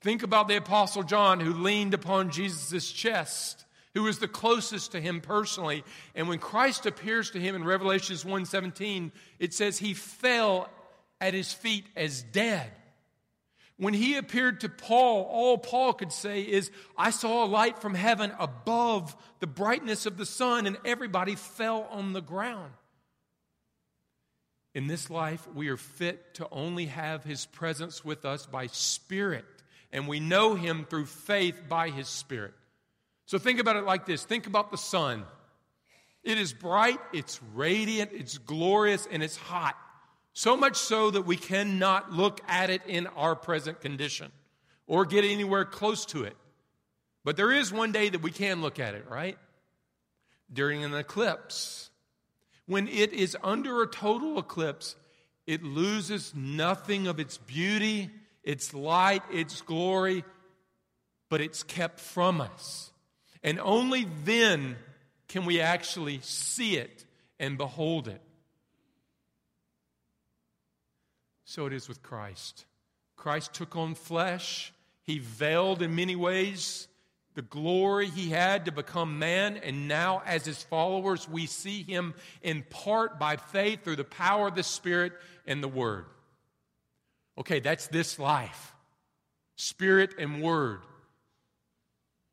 Think 0.00 0.22
about 0.24 0.48
the 0.48 0.56
Apostle 0.56 1.04
John 1.04 1.38
who 1.38 1.52
leaned 1.52 1.94
upon 1.94 2.30
Jesus' 2.30 2.90
chest, 2.90 3.64
who 3.94 4.02
was 4.02 4.18
the 4.18 4.28
closest 4.28 4.92
to 4.92 5.00
him 5.00 5.20
personally. 5.20 5.84
And 6.14 6.28
when 6.28 6.38
Christ 6.38 6.86
appears 6.86 7.30
to 7.30 7.40
him 7.40 7.54
in 7.54 7.62
Revelations 7.62 8.24
1:17, 8.24 9.12
it 9.38 9.54
says 9.54 9.78
he 9.78 9.94
fell 9.94 10.68
at 11.20 11.34
his 11.34 11.52
feet 11.52 11.86
as 11.94 12.22
dead. 12.22 12.72
When 13.82 13.94
he 13.94 14.14
appeared 14.14 14.60
to 14.60 14.68
Paul, 14.68 15.24
all 15.24 15.58
Paul 15.58 15.92
could 15.92 16.12
say 16.12 16.42
is, 16.42 16.70
I 16.96 17.10
saw 17.10 17.44
a 17.44 17.46
light 17.46 17.80
from 17.80 17.96
heaven 17.96 18.32
above 18.38 19.16
the 19.40 19.48
brightness 19.48 20.06
of 20.06 20.16
the 20.16 20.24
sun, 20.24 20.68
and 20.68 20.78
everybody 20.84 21.34
fell 21.34 21.88
on 21.90 22.12
the 22.12 22.20
ground. 22.20 22.70
In 24.72 24.86
this 24.86 25.10
life, 25.10 25.48
we 25.52 25.66
are 25.66 25.76
fit 25.76 26.34
to 26.34 26.46
only 26.52 26.86
have 26.86 27.24
His 27.24 27.44
presence 27.46 28.04
with 28.04 28.24
us 28.24 28.46
by 28.46 28.68
Spirit, 28.68 29.44
and 29.90 30.06
we 30.06 30.20
know 30.20 30.54
Him 30.54 30.86
through 30.88 31.06
faith 31.06 31.60
by 31.68 31.90
His 31.90 32.06
Spirit. 32.06 32.54
So 33.26 33.36
think 33.36 33.58
about 33.58 33.74
it 33.74 33.84
like 33.84 34.06
this 34.06 34.22
think 34.22 34.46
about 34.46 34.70
the 34.70 34.78
sun. 34.78 35.24
It 36.22 36.38
is 36.38 36.52
bright, 36.52 37.00
it's 37.12 37.40
radiant, 37.52 38.12
it's 38.12 38.38
glorious, 38.38 39.08
and 39.10 39.24
it's 39.24 39.36
hot. 39.36 39.74
So 40.34 40.56
much 40.56 40.76
so 40.76 41.10
that 41.10 41.22
we 41.22 41.36
cannot 41.36 42.12
look 42.12 42.40
at 42.48 42.70
it 42.70 42.82
in 42.86 43.06
our 43.08 43.36
present 43.36 43.80
condition 43.80 44.32
or 44.86 45.04
get 45.04 45.24
anywhere 45.24 45.64
close 45.64 46.06
to 46.06 46.24
it. 46.24 46.36
But 47.24 47.36
there 47.36 47.52
is 47.52 47.72
one 47.72 47.92
day 47.92 48.08
that 48.08 48.22
we 48.22 48.30
can 48.30 48.62
look 48.62 48.78
at 48.78 48.94
it, 48.94 49.06
right? 49.08 49.38
During 50.52 50.84
an 50.84 50.94
eclipse. 50.94 51.90
When 52.66 52.88
it 52.88 53.12
is 53.12 53.36
under 53.42 53.82
a 53.82 53.86
total 53.86 54.38
eclipse, 54.38 54.96
it 55.46 55.62
loses 55.62 56.34
nothing 56.34 57.06
of 57.06 57.20
its 57.20 57.36
beauty, 57.38 58.10
its 58.42 58.72
light, 58.72 59.22
its 59.30 59.60
glory, 59.60 60.24
but 61.28 61.40
it's 61.40 61.62
kept 61.62 62.00
from 62.00 62.40
us. 62.40 62.90
And 63.42 63.60
only 63.60 64.06
then 64.24 64.76
can 65.28 65.44
we 65.44 65.60
actually 65.60 66.20
see 66.22 66.76
it 66.76 67.04
and 67.38 67.58
behold 67.58 68.08
it. 68.08 68.20
So 71.52 71.66
it 71.66 71.74
is 71.74 71.86
with 71.86 72.02
Christ. 72.02 72.64
Christ 73.14 73.52
took 73.52 73.76
on 73.76 73.94
flesh, 73.94 74.72
he 75.02 75.18
veiled 75.18 75.82
in 75.82 75.94
many 75.94 76.16
ways 76.16 76.88
the 77.34 77.42
glory 77.42 78.08
he 78.08 78.30
had 78.30 78.64
to 78.64 78.72
become 78.72 79.18
man, 79.18 79.58
and 79.58 79.86
now, 79.86 80.22
as 80.24 80.46
his 80.46 80.62
followers, 80.62 81.28
we 81.28 81.44
see 81.44 81.82
him 81.82 82.14
in 82.40 82.62
part 82.70 83.20
by 83.20 83.36
faith 83.36 83.84
through 83.84 83.96
the 83.96 84.02
power 84.02 84.48
of 84.48 84.54
the 84.54 84.62
Spirit 84.62 85.12
and 85.46 85.62
the 85.62 85.68
Word. 85.68 86.06
Okay, 87.36 87.60
that's 87.60 87.86
this 87.88 88.18
life 88.18 88.74
Spirit 89.56 90.14
and 90.18 90.40
Word. 90.40 90.80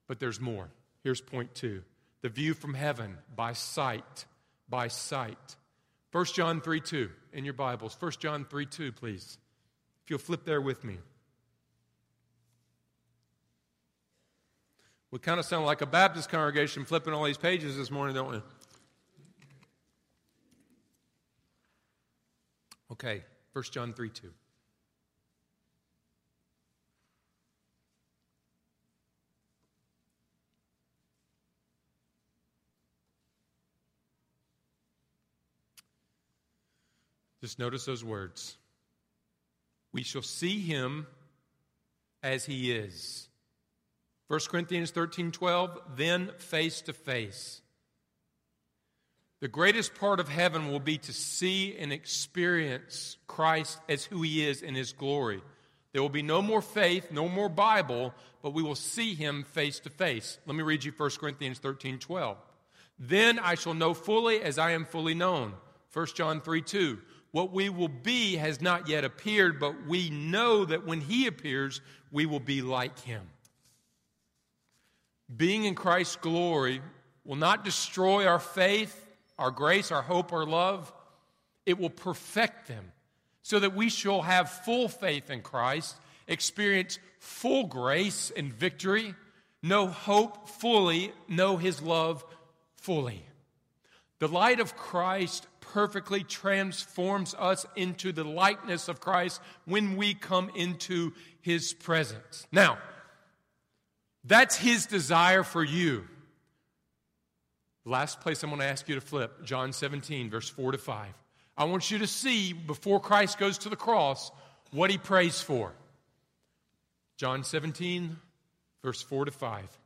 But 0.07 0.21
there's 0.21 0.39
more. 0.39 0.69
Here's 1.03 1.19
point 1.19 1.53
two 1.55 1.83
the 2.21 2.29
view 2.29 2.53
from 2.53 2.73
heaven 2.73 3.17
by 3.35 3.51
sight. 3.51 4.25
By 4.69 4.87
sight. 4.87 5.57
1 6.11 6.25
John 6.25 6.61
3 6.61 6.81
2 6.81 7.09
in 7.33 7.45
your 7.45 7.53
Bibles. 7.53 7.95
1 7.99 8.11
John 8.19 8.45
3 8.45 8.65
2, 8.65 8.91
please. 8.91 9.37
If 10.03 10.09
you'll 10.09 10.19
flip 10.19 10.43
there 10.43 10.61
with 10.61 10.83
me. 10.83 10.97
We 15.11 15.19
kind 15.19 15.39
of 15.39 15.45
sound 15.45 15.65
like 15.65 15.81
a 15.81 15.87
Baptist 15.87 16.29
congregation 16.29 16.85
flipping 16.85 17.13
all 17.13 17.23
these 17.23 17.37
pages 17.37 17.77
this 17.77 17.89
morning, 17.89 18.15
don't 18.15 18.31
we? 18.31 18.41
Okay, 22.91 23.23
1 23.53 23.63
John 23.71 23.93
3 23.93 24.09
2. 24.09 24.29
Just 37.41 37.59
notice 37.59 37.85
those 37.85 38.03
words. 38.03 38.57
We 39.91 40.03
shall 40.03 40.21
see 40.21 40.59
him 40.59 41.07
as 42.21 42.45
he 42.45 42.71
is. 42.71 43.27
1 44.27 44.39
Corinthians 44.49 44.91
13 44.91 45.31
12, 45.31 45.79
then 45.95 46.31
face 46.37 46.81
to 46.81 46.93
face. 46.93 47.61
The 49.39 49.47
greatest 49.47 49.95
part 49.95 50.19
of 50.19 50.27
heaven 50.27 50.69
will 50.69 50.81
be 50.81 50.97
to 50.99 51.13
see 51.13 51.75
and 51.77 51.93
experience 51.93 53.17
Christ 53.25 53.79
as 53.87 54.03
who 54.03 54.21
he 54.21 54.45
is 54.45 54.61
in 54.61 54.75
his 54.75 54.91
glory. 54.91 55.41
There 55.93 56.01
will 56.01 56.09
be 56.09 56.21
no 56.21 56.41
more 56.41 56.61
faith, 56.61 57.11
no 57.11 57.27
more 57.29 57.49
Bible, 57.49 58.13
but 58.43 58.53
we 58.53 58.61
will 58.61 58.75
see 58.75 59.15
him 59.15 59.43
face 59.43 59.79
to 59.81 59.89
face. 59.89 60.37
Let 60.45 60.55
me 60.55 60.63
read 60.63 60.83
you 60.83 60.91
1 60.91 61.09
Corinthians 61.19 61.59
13 61.59 61.99
12. 61.99 62.37
Then 62.99 63.39
I 63.39 63.55
shall 63.55 63.73
know 63.73 63.93
fully 63.93 64.41
as 64.41 64.59
I 64.59 64.71
am 64.71 64.85
fully 64.85 65.15
known. 65.15 65.53
1 65.93 66.07
John 66.15 66.41
3 66.41 66.61
2. 66.61 66.99
What 67.31 67.51
we 67.51 67.69
will 67.69 67.89
be 67.89 68.37
has 68.37 68.59
not 68.59 68.87
yet 68.87 69.03
appeared, 69.03 69.59
but 69.59 69.85
we 69.87 70.09
know 70.09 70.65
that 70.65 70.85
when 70.85 71.01
he 71.01 71.27
appears, 71.27 71.81
we 72.11 72.25
will 72.25 72.39
be 72.39 72.61
like 72.61 72.99
him 72.99 73.29
being 75.35 75.65
in 75.65 75.75
Christ's 75.75 76.15
glory 76.17 76.81
will 77.23 77.35
not 77.35 77.63
destroy 77.63 78.25
our 78.25 78.39
faith, 78.39 79.05
our 79.37 79.51
grace, 79.51 79.91
our 79.91 80.01
hope, 80.01 80.33
our 80.33 80.45
love. 80.45 80.91
It 81.65 81.77
will 81.77 81.89
perfect 81.89 82.67
them 82.67 82.91
so 83.43 83.59
that 83.59 83.75
we 83.75 83.89
shall 83.89 84.21
have 84.21 84.49
full 84.49 84.87
faith 84.87 85.29
in 85.29 85.41
Christ, 85.41 85.95
experience 86.27 86.99
full 87.19 87.65
grace 87.65 88.31
and 88.35 88.53
victory, 88.53 89.15
know 89.61 89.87
hope 89.87 90.49
fully, 90.49 91.11
know 91.27 91.57
his 91.57 91.81
love 91.81 92.25
fully. 92.77 93.23
The 94.19 94.27
light 94.27 94.59
of 94.59 94.75
Christ 94.75 95.47
perfectly 95.73 96.23
transforms 96.23 97.35
us 97.37 97.65
into 97.75 98.11
the 98.11 98.23
likeness 98.23 98.87
of 98.87 98.99
Christ 98.99 99.41
when 99.65 99.97
we 99.97 100.13
come 100.13 100.49
into 100.55 101.13
his 101.41 101.73
presence. 101.73 102.47
Now, 102.51 102.77
that's 104.23 104.55
his 104.55 104.85
desire 104.85 105.43
for 105.43 105.63
you. 105.63 106.05
Last 107.85 108.21
place 108.21 108.43
I'm 108.43 108.49
going 108.49 108.61
to 108.61 108.67
ask 108.67 108.87
you 108.89 108.95
to 108.95 109.01
flip 109.01 109.43
John 109.43 109.73
17, 109.73 110.29
verse 110.29 110.49
4 110.49 110.73
to 110.73 110.77
5. 110.77 111.07
I 111.57 111.63
want 111.65 111.89
you 111.91 111.99
to 111.99 112.07
see 112.07 112.53
before 112.53 112.99
Christ 112.99 113.37
goes 113.37 113.59
to 113.59 113.69
the 113.69 113.75
cross 113.75 114.31
what 114.71 114.91
he 114.91 114.97
prays 114.97 115.41
for. 115.41 115.73
John 117.17 117.43
17, 117.43 118.17
verse 118.83 119.01
4 119.01 119.25
to 119.25 119.31
5. 119.31 119.77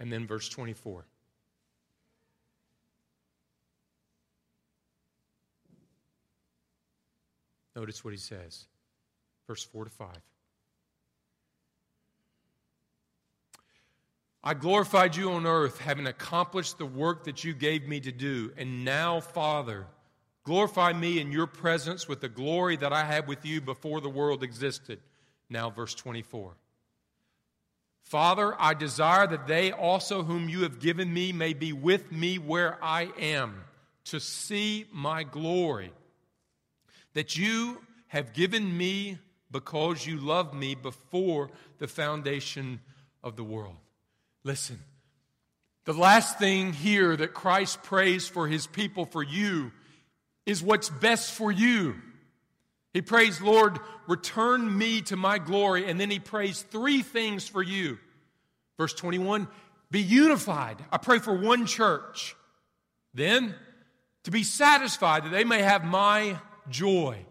And 0.00 0.12
then 0.12 0.26
verse 0.26 0.48
24. 0.48 1.04
Notice 7.78 8.04
what 8.04 8.12
he 8.12 8.18
says 8.18 8.66
verse 9.46 9.62
4 9.62 9.84
to 9.84 9.90
5. 9.90 10.08
I 14.42 14.54
glorified 14.54 15.14
you 15.14 15.30
on 15.30 15.46
earth, 15.46 15.78
having 15.78 16.08
accomplished 16.08 16.78
the 16.78 16.86
work 16.86 17.24
that 17.24 17.44
you 17.44 17.54
gave 17.54 17.86
me 17.86 18.00
to 18.00 18.10
do. 18.10 18.52
And 18.56 18.84
now, 18.84 19.20
Father, 19.20 19.86
glorify 20.42 20.92
me 20.92 21.20
in 21.20 21.30
your 21.30 21.46
presence 21.46 22.08
with 22.08 22.20
the 22.20 22.28
glory 22.28 22.76
that 22.76 22.92
I 22.92 23.04
had 23.04 23.28
with 23.28 23.46
you 23.46 23.60
before 23.60 24.00
the 24.00 24.10
world 24.10 24.42
existed. 24.42 24.98
Now, 25.48 25.70
verse 25.70 25.94
24. 25.94 26.56
Father, 28.02 28.56
I 28.58 28.74
desire 28.74 29.28
that 29.28 29.46
they 29.46 29.70
also, 29.70 30.24
whom 30.24 30.48
you 30.48 30.62
have 30.62 30.80
given 30.80 31.14
me, 31.14 31.32
may 31.32 31.52
be 31.52 31.72
with 31.72 32.10
me 32.10 32.38
where 32.38 32.76
I 32.82 33.10
am, 33.20 33.62
to 34.06 34.18
see 34.18 34.86
my 34.92 35.22
glory 35.22 35.92
that 37.14 37.36
you 37.36 37.80
have 38.08 38.32
given 38.32 38.76
me 38.76 39.18
because 39.50 40.06
you 40.06 40.18
loved 40.18 40.54
me 40.54 40.74
before 40.74 41.50
the 41.78 41.88
foundation 41.88 42.80
of 43.22 43.36
the 43.36 43.44
world. 43.44 43.76
Listen, 44.44 44.78
the 45.84 45.92
last 45.92 46.38
thing 46.38 46.72
here 46.72 47.16
that 47.16 47.34
Christ 47.34 47.82
prays 47.82 48.28
for 48.28 48.46
his 48.46 48.66
people, 48.66 49.06
for 49.06 49.22
you, 49.22 49.72
is 50.46 50.62
what's 50.62 50.90
best 50.90 51.32
for 51.32 51.50
you. 51.50 51.94
He 52.92 53.02
prays, 53.02 53.40
Lord, 53.40 53.78
return 54.06 54.76
me 54.76 55.02
to 55.02 55.16
my 55.16 55.38
glory. 55.38 55.88
And 55.88 56.00
then 56.00 56.10
he 56.10 56.18
prays 56.18 56.62
three 56.62 57.02
things 57.02 57.46
for 57.46 57.62
you. 57.62 57.98
Verse 58.76 58.94
21 58.94 59.48
be 59.90 60.00
unified. 60.02 60.84
I 60.92 60.98
pray 60.98 61.18
for 61.18 61.34
one 61.34 61.64
church. 61.64 62.36
Then, 63.14 63.54
to 64.24 64.30
be 64.30 64.42
satisfied 64.42 65.24
that 65.24 65.30
they 65.30 65.44
may 65.44 65.62
have 65.62 65.82
my 65.84 66.36
joy. 66.70 67.24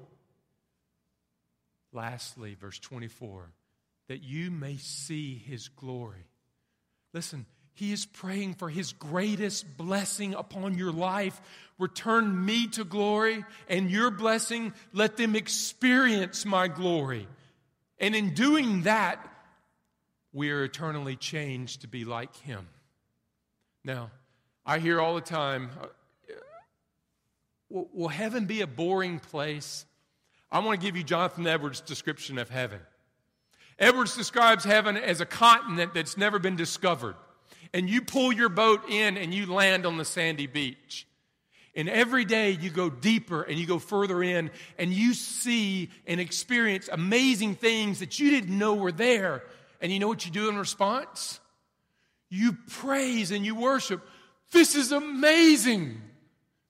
Lastly, 1.93 2.55
verse 2.59 2.79
24, 2.79 3.51
that 4.07 4.23
you 4.23 4.51
may 4.51 4.77
see 4.77 5.35
his 5.35 5.67
glory. 5.69 6.25
Listen, 7.13 7.45
he 7.73 7.91
is 7.91 8.05
praying 8.05 8.55
for 8.55 8.69
his 8.69 8.93
greatest 8.93 9.77
blessing 9.77 10.33
upon 10.33 10.77
your 10.77 10.91
life. 10.91 11.39
Return 11.77 12.45
me 12.45 12.67
to 12.69 12.83
glory, 12.83 13.45
and 13.69 13.89
your 13.91 14.09
blessing, 14.09 14.73
let 14.93 15.15
them 15.15 15.35
experience 15.35 16.45
my 16.45 16.67
glory. 16.67 17.27
And 17.99 18.15
in 18.15 18.33
doing 18.33 18.83
that, 18.83 19.23
we 20.33 20.51
are 20.51 20.63
eternally 20.63 21.15
changed 21.15 21.81
to 21.81 21.87
be 21.87 22.03
like 22.03 22.35
him. 22.37 22.67
Now, 23.83 24.11
I 24.65 24.79
hear 24.79 24.99
all 24.99 25.15
the 25.15 25.21
time 25.21 25.69
will, 27.69 28.07
heaven 28.07 28.45
be 28.45 28.61
a 28.61 28.67
boring 28.67 29.19
place? 29.19 29.85
I 30.51 30.59
want 30.59 30.79
to 30.79 30.85
give 30.85 30.95
you 30.95 31.03
Jonathan 31.03 31.45
Edwards' 31.45 31.81
description 31.81 32.37
of 32.37 32.49
heaven. 32.49 32.79
Edwards 33.79 34.15
describes 34.15 34.63
heaven 34.63 34.97
as 34.97 35.21
a 35.21 35.25
continent 35.25 35.93
that's 35.93 36.17
never 36.17 36.39
been 36.39 36.55
discovered. 36.55 37.15
And 37.73 37.89
you 37.89 38.01
pull 38.01 38.31
your 38.31 38.49
boat 38.49 38.89
in 38.89 39.17
and 39.17 39.33
you 39.33 39.51
land 39.51 39.85
on 39.85 39.97
the 39.97 40.05
sandy 40.05 40.47
beach. 40.47 41.05
And 41.75 41.87
every 41.87 42.25
day 42.25 42.51
you 42.51 42.71
go 42.71 42.89
deeper 42.89 43.43
and 43.43 43.59
you 43.59 43.67
go 43.67 43.77
further 43.77 44.23
in 44.23 44.49
and 44.79 44.91
you 44.91 45.13
see 45.13 45.91
and 46.07 46.19
experience 46.19 46.89
amazing 46.91 47.53
things 47.53 47.99
that 47.99 48.19
you 48.19 48.31
didn't 48.31 48.57
know 48.57 48.73
were 48.73 48.91
there. 48.91 49.43
And 49.79 49.91
you 49.91 49.99
know 49.99 50.07
what 50.07 50.25
you 50.25 50.31
do 50.31 50.49
in 50.49 50.57
response? 50.57 51.39
You 52.29 52.57
praise 52.67 53.29
and 53.29 53.45
you 53.45 53.53
worship. 53.53 54.01
This 54.51 54.75
is 54.75 54.91
amazing. 54.91 56.01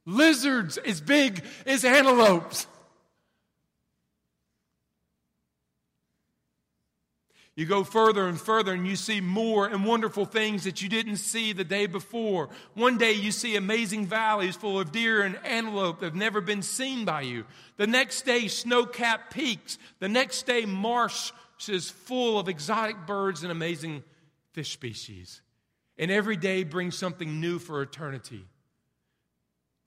Lizards 0.07 0.77
as 0.77 1.01
big 1.01 1.43
as 1.65 1.83
antelopes. 1.83 2.65
You 7.57 7.65
go 7.65 7.83
further 7.83 8.27
and 8.27 8.39
further 8.39 8.71
and 8.71 8.87
you 8.87 8.95
see 8.95 9.19
more 9.19 9.65
and 9.67 9.83
wonderful 9.83 10.25
things 10.25 10.63
that 10.63 10.81
you 10.81 10.87
didn't 10.87 11.17
see 11.17 11.51
the 11.51 11.65
day 11.65 11.87
before. 11.87 12.49
One 12.73 12.97
day 12.97 13.13
you 13.13 13.33
see 13.33 13.57
amazing 13.57 14.05
valleys 14.05 14.55
full 14.55 14.79
of 14.79 14.91
deer 14.93 15.23
and 15.23 15.37
antelope 15.43 15.99
that 15.99 16.05
have 16.05 16.15
never 16.15 16.39
been 16.39 16.61
seen 16.61 17.03
by 17.03 17.21
you. 17.21 17.45
The 17.75 17.87
next 17.87 18.25
day, 18.25 18.47
snow 18.47 18.85
capped 18.85 19.33
peaks. 19.33 19.77
The 19.99 20.07
next 20.07 20.45
day, 20.45 20.65
marshes 20.65 21.89
full 21.89 22.39
of 22.39 22.47
exotic 22.47 23.07
birds 23.07 23.41
and 23.43 23.51
amazing 23.51 24.03
fish 24.53 24.71
species. 24.71 25.41
And 25.97 26.11
every 26.11 26.37
day 26.37 26.63
brings 26.63 26.95
something 26.95 27.41
new 27.41 27.59
for 27.59 27.81
eternity. 27.81 28.45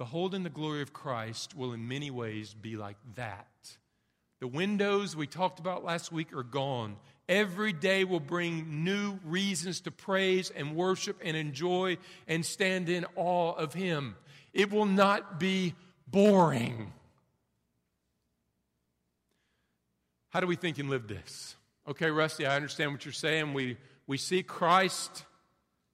Beholding 0.01 0.45
the 0.45 0.49
glory 0.49 0.81
of 0.81 0.95
Christ 0.95 1.55
will 1.55 1.75
in 1.75 1.87
many 1.87 2.11
ways 2.11 2.55
be 2.55 2.75
like 2.75 2.97
that. 3.17 3.47
The 4.41 4.49
windows 4.49 5.15
we 5.15 5.27
talked 5.27 5.61
about 5.61 5.85
last 5.85 6.11
week 6.11 6.33
are 6.33 6.43
gone 6.43 6.97
Every 7.31 7.73
day 7.73 8.03
will 8.03 8.19
bring 8.19 8.83
new 8.83 9.21
reasons 9.25 9.83
to 9.83 9.93
praise 9.93 10.51
and 10.51 10.75
worship 10.75 11.21
and 11.23 11.37
enjoy 11.37 11.99
and 12.27 12.45
stand 12.45 12.89
in 12.89 13.07
awe 13.15 13.53
of 13.53 13.73
Him. 13.73 14.17
It 14.53 14.73
will 14.73 14.87
not 14.87 15.39
be 15.39 15.75
boring. 16.09 16.93
How 20.31 20.41
do 20.41 20.49
we 20.49 20.57
think 20.57 20.81
and 20.81 20.91
live 20.91 21.07
this? 21.07 21.55
Okay, 21.87 22.11
Rusty, 22.11 22.47
I 22.47 22.57
understand 22.57 22.91
what 22.91 23.05
you're 23.05 23.13
saying. 23.13 23.55
We, 23.55 23.77
we 24.09 24.17
see 24.17 24.43
Christ 24.43 25.25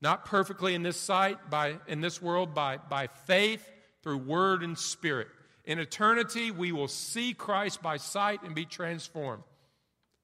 not 0.01 0.25
perfectly 0.25 0.75
in 0.75 0.83
this 0.83 0.97
sight, 0.97 1.51
by, 1.51 1.77
in 1.87 2.01
this 2.01 2.23
world, 2.23 2.55
by, 2.55 2.79
by 2.79 3.09
faith 3.09 3.69
through 4.07 4.19
word 4.19 4.63
and 4.63 4.79
spirit. 4.79 5.27
In 5.65 5.81
eternity, 5.81 6.53
we 6.53 6.71
will 6.71 6.87
see 6.87 7.35
Christ 7.35 7.83
by 7.83 7.97
sight 7.97 8.45
and 8.45 8.55
be 8.55 8.65
transformed. 8.65 9.43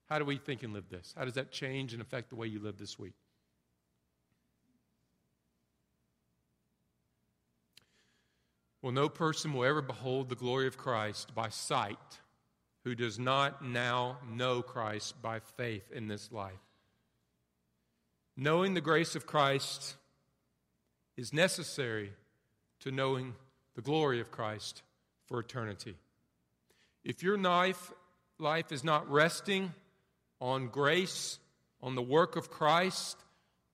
How 0.09 0.21
do 0.21 0.25
we 0.25 0.37
think 0.37 0.63
and 0.63 0.73
live 0.73 0.89
this? 0.89 1.13
How 1.19 1.25
does 1.25 1.35
that 1.35 1.51
change 1.51 1.93
and 1.93 2.01
affect 2.01 2.29
the 2.29 2.37
way 2.37 2.47
you 2.47 2.61
live 2.61 2.79
this 2.79 2.97
week? 2.97 3.15
Well, 8.83 8.93
no 8.93 9.09
person 9.09 9.53
will 9.53 9.65
ever 9.65 9.83
behold 9.83 10.29
the 10.29 10.37
glory 10.37 10.69
of 10.69 10.79
Christ 10.79 11.35
by 11.35 11.49
sight 11.49 11.99
who 12.85 12.95
does 12.95 13.19
not 13.19 13.65
now 13.65 14.19
know 14.31 14.63
Christ 14.63 15.21
by 15.21 15.41
faith 15.57 15.91
in 15.91 16.07
this 16.07 16.31
life. 16.31 16.53
Knowing 18.37 18.75
the 18.75 18.81
grace 18.81 19.17
of 19.17 19.27
Christ 19.27 19.97
is 21.17 21.33
necessary 21.33 22.13
to 22.79 22.93
knowing 22.93 23.35
the 23.75 23.83
glory 23.83 24.21
of 24.21 24.31
Christ 24.31 24.83
for 25.27 25.41
eternity. 25.41 25.97
If 27.05 27.23
your 27.23 27.39
life, 27.39 27.93
life 28.39 28.73
is 28.73 28.85
not 28.85 29.11
resting 29.11 29.73
on 30.41 30.69
grace, 30.69 31.39
on 31.83 31.95
the 31.95 32.03
work 32.03 32.37
of 32.37 32.51
Christ, 32.51 33.17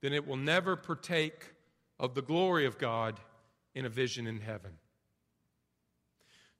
then 0.00 0.12
it 0.12 0.26
will 0.26 0.36
never 0.36 0.76
partake 0.76 1.52
of 1.98 2.14
the 2.14 2.22
glory 2.22 2.66
of 2.66 2.78
God 2.78 3.18
in 3.74 3.84
a 3.84 3.90
vision 3.90 4.26
in 4.26 4.40
heaven. 4.40 4.72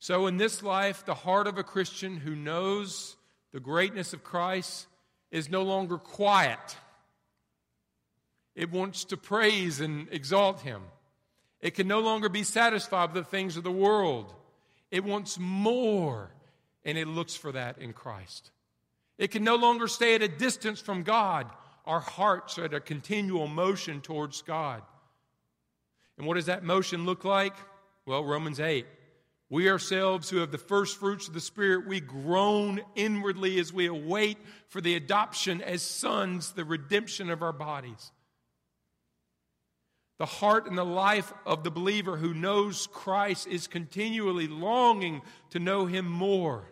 So, 0.01 0.27
in 0.27 0.37
this 0.37 0.63
life, 0.63 1.05
the 1.05 1.15
heart 1.15 1.47
of 1.47 1.59
a 1.59 1.65
Christian 1.65 2.17
who 2.17 2.37
knows 2.37 3.17
the 3.53 3.61
greatness 3.61 4.13
of 4.13 4.23
Christ 4.23 4.87
is 5.31 5.51
no 5.51 5.63
longer 5.63 5.99
quiet. 5.99 6.77
It 8.55 8.71
wants 8.71 9.05
to 9.07 9.17
praise 9.17 9.81
and 9.81 10.09
exalt 10.11 10.61
Him. 10.61 10.83
It 11.61 11.75
can 11.75 11.89
no 11.89 12.01
longer 12.01 12.29
be 12.29 12.45
satisfied 12.45 13.13
with 13.13 13.25
the 13.25 13.31
things 13.31 13.57
of 13.57 13.65
the 13.65 13.71
world. 13.71 14.35
It 14.91 15.05
wants 15.05 15.39
more, 15.39 16.31
and 16.85 16.97
it 16.97 17.09
looks 17.09 17.35
for 17.35 17.53
that 17.53 17.79
in 17.79 17.93
Christ. 17.93 18.51
It 19.19 19.33
can 19.33 19.45
no 19.45 19.57
longer 19.57 19.89
stay 19.89 20.15
at 20.15 20.23
a 20.23 20.29
distance 20.29 20.81
from 20.81 21.03
God. 21.03 21.47
Our 21.85 22.01
hearts 22.01 22.59
are 22.59 22.67
at 22.67 22.75
a 22.75 22.81
continual 22.81 23.49
motion 23.49 24.01
towards 24.01 24.43
God. 24.43 24.83
And 26.17 26.27
what 26.27 26.35
does 26.35 26.47
that 26.47 26.63
motion 26.63 27.05
look 27.05 27.25
like? 27.25 27.55
Well, 28.07 28.25
Romans 28.25 28.61
8. 28.61 28.87
We 29.51 29.71
ourselves 29.71 30.29
who 30.29 30.39
have 30.39 30.51
the 30.51 30.59
first 30.59 30.99
fruits 30.99 31.27
of 31.27 31.35
the 31.35 31.41
Spirit, 31.41 31.89
we 31.89 32.01
groan 32.01 32.81
inwardly 32.95 33.59
as 33.59 33.73
we 33.73 33.87
await 33.87 34.37
for 34.69 34.83
the 34.83 34.95
adoption 34.95 35.63
as 35.63 35.81
sons, 35.81 36.53
the 36.53 36.67
redemption 36.67 37.31
of 37.31 37.43
our 37.43 37.53
bodies. 37.53 38.13
The 40.19 40.27
heart 40.27 40.67
and 40.67 40.77
the 40.77 40.85
life 40.85 41.33
of 41.47 41.63
the 41.63 41.71
believer 41.71 42.17
who 42.17 42.35
knows 42.35 42.89
Christ 42.89 43.47
is 43.47 43.69
continually 43.69 44.49
longing 44.49 45.23
to 45.51 45.61
know 45.61 45.87
Him 45.87 46.07
more. 46.11 46.65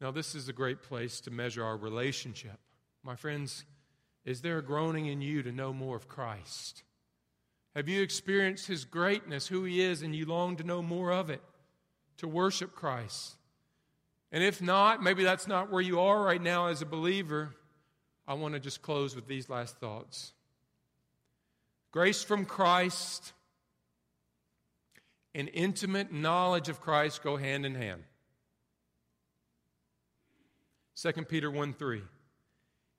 Now, 0.00 0.10
this 0.10 0.34
is 0.34 0.48
a 0.48 0.54
great 0.54 0.80
place 0.80 1.20
to 1.20 1.30
measure 1.30 1.62
our 1.62 1.76
relationship. 1.76 2.58
My 3.04 3.14
friends, 3.14 3.66
is 4.24 4.40
there 4.40 4.56
a 4.56 4.62
groaning 4.62 5.06
in 5.06 5.20
you 5.20 5.42
to 5.42 5.52
know 5.52 5.74
more 5.74 5.96
of 5.96 6.08
Christ? 6.08 6.82
Have 7.76 7.88
you 7.88 8.02
experienced 8.02 8.66
His 8.66 8.86
greatness, 8.86 9.46
who 9.46 9.64
He 9.64 9.82
is, 9.82 10.00
and 10.00 10.16
you 10.16 10.24
long 10.24 10.56
to 10.56 10.64
know 10.64 10.80
more 10.80 11.12
of 11.12 11.28
it, 11.28 11.42
to 12.16 12.26
worship 12.26 12.74
Christ? 12.74 13.36
And 14.32 14.42
if 14.42 14.62
not, 14.62 15.02
maybe 15.02 15.24
that's 15.24 15.46
not 15.46 15.70
where 15.70 15.82
you 15.82 16.00
are 16.00 16.22
right 16.22 16.40
now 16.40 16.68
as 16.68 16.80
a 16.80 16.86
believer. 16.86 17.54
I 18.30 18.34
want 18.34 18.54
to 18.54 18.60
just 18.60 18.80
close 18.80 19.16
with 19.16 19.26
these 19.26 19.50
last 19.50 19.78
thoughts. 19.78 20.32
Grace 21.90 22.22
from 22.22 22.44
Christ 22.44 23.32
and 25.34 25.50
intimate 25.52 26.12
knowledge 26.12 26.68
of 26.68 26.80
Christ 26.80 27.24
go 27.24 27.36
hand 27.36 27.66
in 27.66 27.74
hand. 27.74 28.04
2 31.02 31.10
Peter 31.24 31.50
1 31.50 31.72
3. 31.72 32.02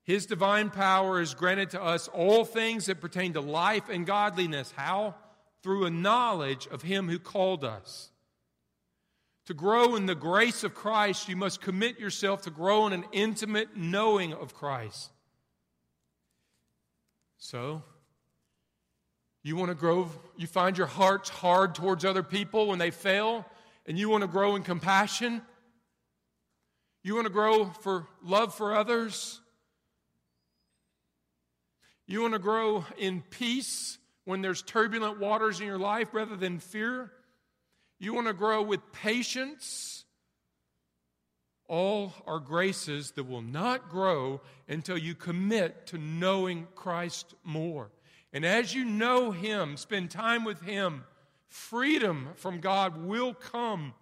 His 0.04 0.26
divine 0.26 0.70
power 0.70 1.22
is 1.22 1.34
granted 1.34 1.70
to 1.70 1.82
us 1.82 2.10
all 2.10 2.44
things 2.44 2.88
that 2.88 3.00
pertain 3.00 3.32
to 3.32 3.40
life 3.40 3.88
and 3.88 4.06
godliness. 4.06 4.74
How? 4.76 5.16
Through 5.64 5.86
a 5.86 5.92
knowledge 5.92 6.68
of 6.68 6.82
Him 6.82 7.08
who 7.08 7.20
called 7.20 7.64
us. 7.64 8.10
To 9.46 9.54
grow 9.54 9.96
in 9.96 10.08
the 10.08 10.14
grace 10.16 10.66
of 10.66 10.76
Christ, 10.76 11.30
you 11.30 11.38
must 11.38 11.62
commit 11.62 12.02
yourself 12.02 12.42
to 12.42 12.50
grow 12.50 12.86
in 12.86 12.92
an 12.92 13.06
intimate 13.14 13.78
knowing 13.78 14.34
of 14.34 14.54
Christ. 14.54 15.10
So, 17.44 17.82
you 19.42 19.56
want 19.56 19.70
to 19.70 19.76
grow, 19.76 20.08
you 20.38 20.46
find 20.46 20.78
your 20.78 20.86
hearts 20.86 21.28
hard 21.28 21.74
towards 21.74 22.06
other 22.06 22.22
people 22.22 22.68
when 22.68 22.78
they 22.78 22.92
fail, 22.92 23.48
and 23.88 23.98
you 23.98 24.10
want 24.10 24.22
to 24.22 24.28
grow 24.28 24.56
in 24.56 24.62
compassion? 24.62 25.42
You 27.04 27.16
want 27.16 27.26
to 27.26 27.34
grow 27.34 27.66
for 27.66 28.06
love 28.24 28.54
for 28.54 28.76
others? 28.76 29.42
You 32.06 32.22
want 32.22 32.34
to 32.34 32.40
grow 32.40 32.86
in 33.00 33.24
peace 33.32 33.98
when 34.26 34.44
there's 34.44 34.62
turbulent 34.62 35.20
waters 35.20 35.60
in 35.60 35.66
your 35.66 35.80
life 35.80 36.10
rather 36.14 36.36
than 36.36 36.60
fear? 36.60 37.12
You 38.00 38.14
want 38.14 38.28
to 38.28 38.34
grow 38.34 38.62
with 38.62 38.82
patience? 38.92 40.06
All 41.68 42.14
are 42.28 42.40
graces 42.40 43.12
that 43.12 43.24
will 43.24 43.42
not 43.42 43.90
grow 43.90 44.42
until 44.68 44.98
you 44.98 45.16
commit 45.16 45.88
to 45.88 45.98
knowing 45.98 46.68
Christ 46.76 47.34
more. 47.44 47.90
And 48.34 48.46
as 48.46 48.74
you 48.74 48.86
know 48.86 49.32
Him, 49.32 49.78
spend 49.78 50.12
time 50.12 50.44
with 50.44 50.62
Him, 50.62 51.04
freedom 51.48 52.30
from 52.36 52.60
God 52.60 53.06
will 53.06 53.34
come. 53.34 53.94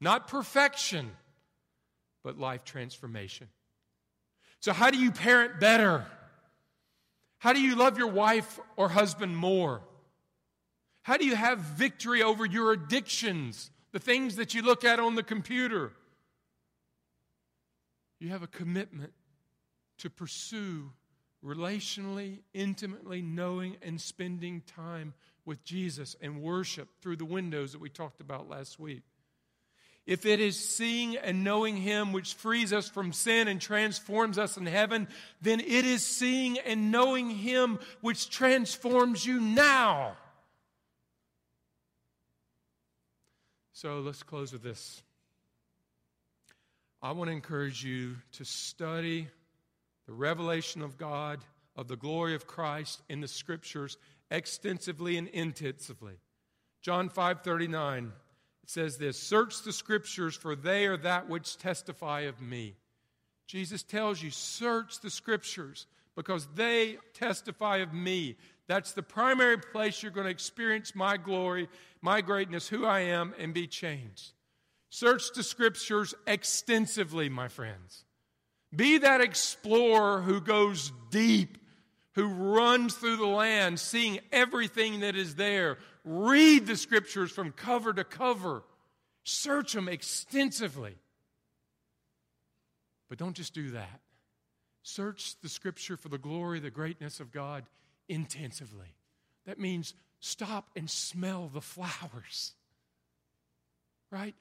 Not 0.00 0.28
perfection, 0.28 1.10
but 2.22 2.38
life 2.38 2.64
transformation. 2.64 3.48
So, 4.60 4.72
how 4.72 4.90
do 4.90 4.98
you 4.98 5.10
parent 5.10 5.60
better? 5.60 6.06
How 7.38 7.52
do 7.52 7.60
you 7.60 7.74
love 7.74 7.98
your 7.98 8.08
wife 8.08 8.60
or 8.76 8.88
husband 8.88 9.36
more? 9.36 9.82
How 11.02 11.16
do 11.16 11.26
you 11.26 11.34
have 11.34 11.58
victory 11.58 12.22
over 12.22 12.46
your 12.46 12.72
addictions, 12.72 13.70
the 13.90 13.98
things 13.98 14.36
that 14.36 14.54
you 14.54 14.62
look 14.62 14.84
at 14.84 15.00
on 15.00 15.16
the 15.16 15.22
computer? 15.24 15.92
You 18.22 18.28
have 18.28 18.44
a 18.44 18.46
commitment 18.46 19.12
to 19.98 20.08
pursue 20.08 20.92
relationally, 21.44 22.38
intimately 22.54 23.20
knowing 23.20 23.78
and 23.82 24.00
spending 24.00 24.60
time 24.60 25.14
with 25.44 25.64
Jesus 25.64 26.14
and 26.20 26.40
worship 26.40 26.86
through 27.00 27.16
the 27.16 27.24
windows 27.24 27.72
that 27.72 27.80
we 27.80 27.88
talked 27.88 28.20
about 28.20 28.48
last 28.48 28.78
week. 28.78 29.02
If 30.06 30.24
it 30.24 30.38
is 30.38 30.56
seeing 30.56 31.16
and 31.16 31.42
knowing 31.42 31.76
Him 31.76 32.12
which 32.12 32.34
frees 32.34 32.72
us 32.72 32.88
from 32.88 33.12
sin 33.12 33.48
and 33.48 33.60
transforms 33.60 34.38
us 34.38 34.56
in 34.56 34.66
heaven, 34.66 35.08
then 35.40 35.58
it 35.58 35.84
is 35.84 36.06
seeing 36.06 36.60
and 36.60 36.92
knowing 36.92 37.28
Him 37.28 37.80
which 38.02 38.30
transforms 38.30 39.26
you 39.26 39.40
now. 39.40 40.16
So 43.72 43.98
let's 43.98 44.22
close 44.22 44.52
with 44.52 44.62
this. 44.62 45.02
I 47.02 47.12
want 47.12 47.28
to 47.28 47.32
encourage 47.34 47.84
you 47.84 48.16
to 48.32 48.44
study 48.44 49.26
the 50.06 50.12
revelation 50.12 50.82
of 50.82 50.98
God, 50.98 51.40
of 51.74 51.88
the 51.88 51.96
glory 51.96 52.34
of 52.34 52.46
Christ 52.46 53.02
in 53.08 53.20
the 53.20 53.28
scriptures 53.28 53.98
extensively 54.30 55.16
and 55.16 55.26
intensively. 55.28 56.14
John 56.80 57.08
5 57.08 57.42
39 57.42 58.12
it 58.62 58.70
says 58.70 58.98
this 58.98 59.18
Search 59.18 59.62
the 59.62 59.72
scriptures, 59.72 60.36
for 60.36 60.54
they 60.54 60.86
are 60.86 60.96
that 60.98 61.28
which 61.28 61.58
testify 61.58 62.20
of 62.22 62.40
me. 62.40 62.76
Jesus 63.46 63.82
tells 63.82 64.22
you, 64.22 64.30
Search 64.30 65.00
the 65.00 65.10
scriptures 65.10 65.86
because 66.14 66.46
they 66.54 66.98
testify 67.14 67.78
of 67.78 67.92
me. 67.92 68.36
That's 68.68 68.92
the 68.92 69.02
primary 69.02 69.58
place 69.58 70.02
you're 70.02 70.12
going 70.12 70.26
to 70.26 70.30
experience 70.30 70.94
my 70.94 71.16
glory, 71.16 71.68
my 72.00 72.20
greatness, 72.20 72.68
who 72.68 72.86
I 72.86 73.00
am, 73.00 73.34
and 73.38 73.52
be 73.52 73.66
changed. 73.66 74.32
Search 74.94 75.32
the 75.32 75.42
scriptures 75.42 76.14
extensively, 76.26 77.30
my 77.30 77.48
friends. 77.48 78.04
Be 78.76 78.98
that 78.98 79.22
explorer 79.22 80.20
who 80.20 80.38
goes 80.40 80.92
deep, 81.10 81.56
who 82.14 82.26
runs 82.26 82.94
through 82.94 83.16
the 83.16 83.26
land, 83.26 83.80
seeing 83.80 84.20
everything 84.30 85.00
that 85.00 85.16
is 85.16 85.36
there, 85.36 85.78
Read 86.04 86.66
the 86.66 86.76
scriptures 86.76 87.30
from 87.30 87.52
cover 87.52 87.92
to 87.92 88.02
cover, 88.02 88.64
search 89.22 89.72
them 89.72 89.88
extensively. 89.88 90.96
But 93.08 93.18
don't 93.18 93.36
just 93.36 93.54
do 93.54 93.70
that. 93.70 94.00
Search 94.82 95.36
the 95.42 95.48
scripture 95.48 95.96
for 95.96 96.08
the 96.08 96.18
glory, 96.18 96.58
the 96.58 96.70
greatness 96.70 97.20
of 97.20 97.30
God 97.30 97.64
intensively. 98.08 98.96
That 99.46 99.60
means 99.60 99.94
stop 100.18 100.70
and 100.74 100.90
smell 100.90 101.48
the 101.52 101.60
flowers. 101.60 102.54
Right? 104.12 104.36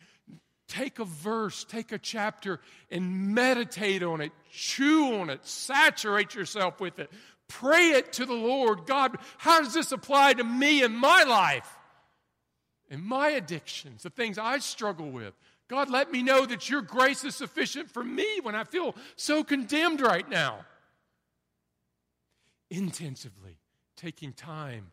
Take 0.67 0.99
a 0.99 1.05
verse, 1.05 1.63
take 1.63 1.91
a 1.91 1.97
chapter, 1.97 2.59
and 2.91 3.33
meditate 3.33 4.03
on 4.03 4.21
it, 4.21 4.31
chew 4.51 5.15
on 5.15 5.29
it, 5.29 5.45
saturate 5.45 6.35
yourself 6.35 6.79
with 6.79 6.99
it. 6.99 7.09
Pray 7.47 7.89
it 7.91 8.13
to 8.13 8.25
the 8.25 8.33
Lord 8.33 8.85
God, 8.85 9.17
how 9.37 9.61
does 9.61 9.73
this 9.73 9.91
apply 9.91 10.33
to 10.33 10.43
me 10.43 10.83
in 10.83 10.93
my 10.93 11.23
life? 11.23 11.77
In 12.89 13.03
my 13.03 13.29
addictions, 13.29 14.03
the 14.03 14.09
things 14.09 14.37
I 14.37 14.59
struggle 14.59 15.09
with. 15.09 15.33
God, 15.69 15.89
let 15.89 16.11
me 16.11 16.21
know 16.21 16.45
that 16.45 16.69
your 16.69 16.81
grace 16.81 17.23
is 17.23 17.35
sufficient 17.35 17.89
for 17.89 18.03
me 18.03 18.39
when 18.41 18.55
I 18.55 18.65
feel 18.65 18.93
so 19.15 19.43
condemned 19.43 20.01
right 20.01 20.29
now. 20.29 20.65
Intensively 22.69 23.57
taking 23.95 24.33
time 24.33 24.91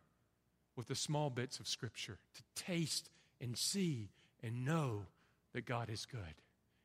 with 0.76 0.86
the 0.86 0.94
small 0.94 1.30
bits 1.30 1.58
of 1.58 1.66
Scripture 1.66 2.18
to 2.34 2.64
taste 2.64 3.10
and 3.40 3.56
see 3.56 4.10
and 4.42 4.64
know 4.64 5.06
that 5.54 5.66
God 5.66 5.90
is 5.90 6.06
good. 6.06 6.20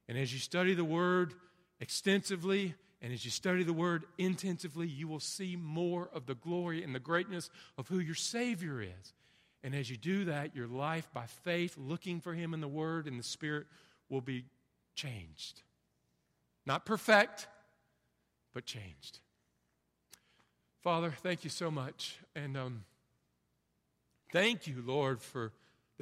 And 0.07 0.17
as 0.17 0.33
you 0.33 0.39
study 0.39 0.73
the 0.73 0.83
Word 0.83 1.33
extensively, 1.79 2.75
and 3.03 3.11
as 3.11 3.25
you 3.25 3.31
study 3.31 3.63
the 3.63 3.73
word 3.73 4.05
intensively, 4.17 4.87
you 4.87 5.09
will 5.09 5.19
see 5.19 5.57
more 5.57 6.09
of 6.13 6.25
the 6.25 6.35
glory 6.35 6.81
and 6.81 6.95
the 6.95 6.99
greatness 6.99 7.49
of 7.77 7.89
who 7.89 7.99
your 7.99 8.15
Savior 8.15 8.81
is. 8.81 9.13
And 9.61 9.75
as 9.75 9.89
you 9.89 9.97
do 9.97 10.25
that, 10.25 10.55
your 10.55 10.67
life 10.67 11.09
by 11.13 11.25
faith, 11.25 11.75
looking 11.77 12.21
for 12.21 12.33
Him 12.33 12.53
in 12.53 12.61
the 12.61 12.67
Word 12.67 13.05
and 13.05 13.19
the 13.19 13.23
Spirit, 13.23 13.67
will 14.07 14.21
be 14.21 14.45
changed. 14.95 15.63
Not 16.65 16.85
perfect, 16.85 17.47
but 18.53 18.65
changed. 18.65 19.19
Father, 20.81 21.13
thank 21.21 21.43
you 21.43 21.49
so 21.49 21.69
much. 21.69 22.17
And 22.35 22.55
um, 22.55 22.85
thank 24.31 24.65
you, 24.65 24.81
Lord, 24.85 25.21
for 25.21 25.51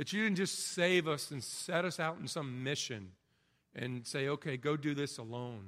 that 0.02 0.12
you 0.12 0.24
didn't 0.24 0.38
just 0.38 0.70
save 0.70 1.08
us 1.08 1.30
and 1.30 1.44
set 1.44 1.86
us 1.86 2.00
out 2.00 2.18
in 2.18 2.28
some 2.28 2.64
mission 2.64 3.12
and 3.76 4.04
say, 4.08 4.30
okay, 4.30 4.58
go 4.58 4.76
do 4.76 4.96
this 4.96 5.20
alone 5.20 5.64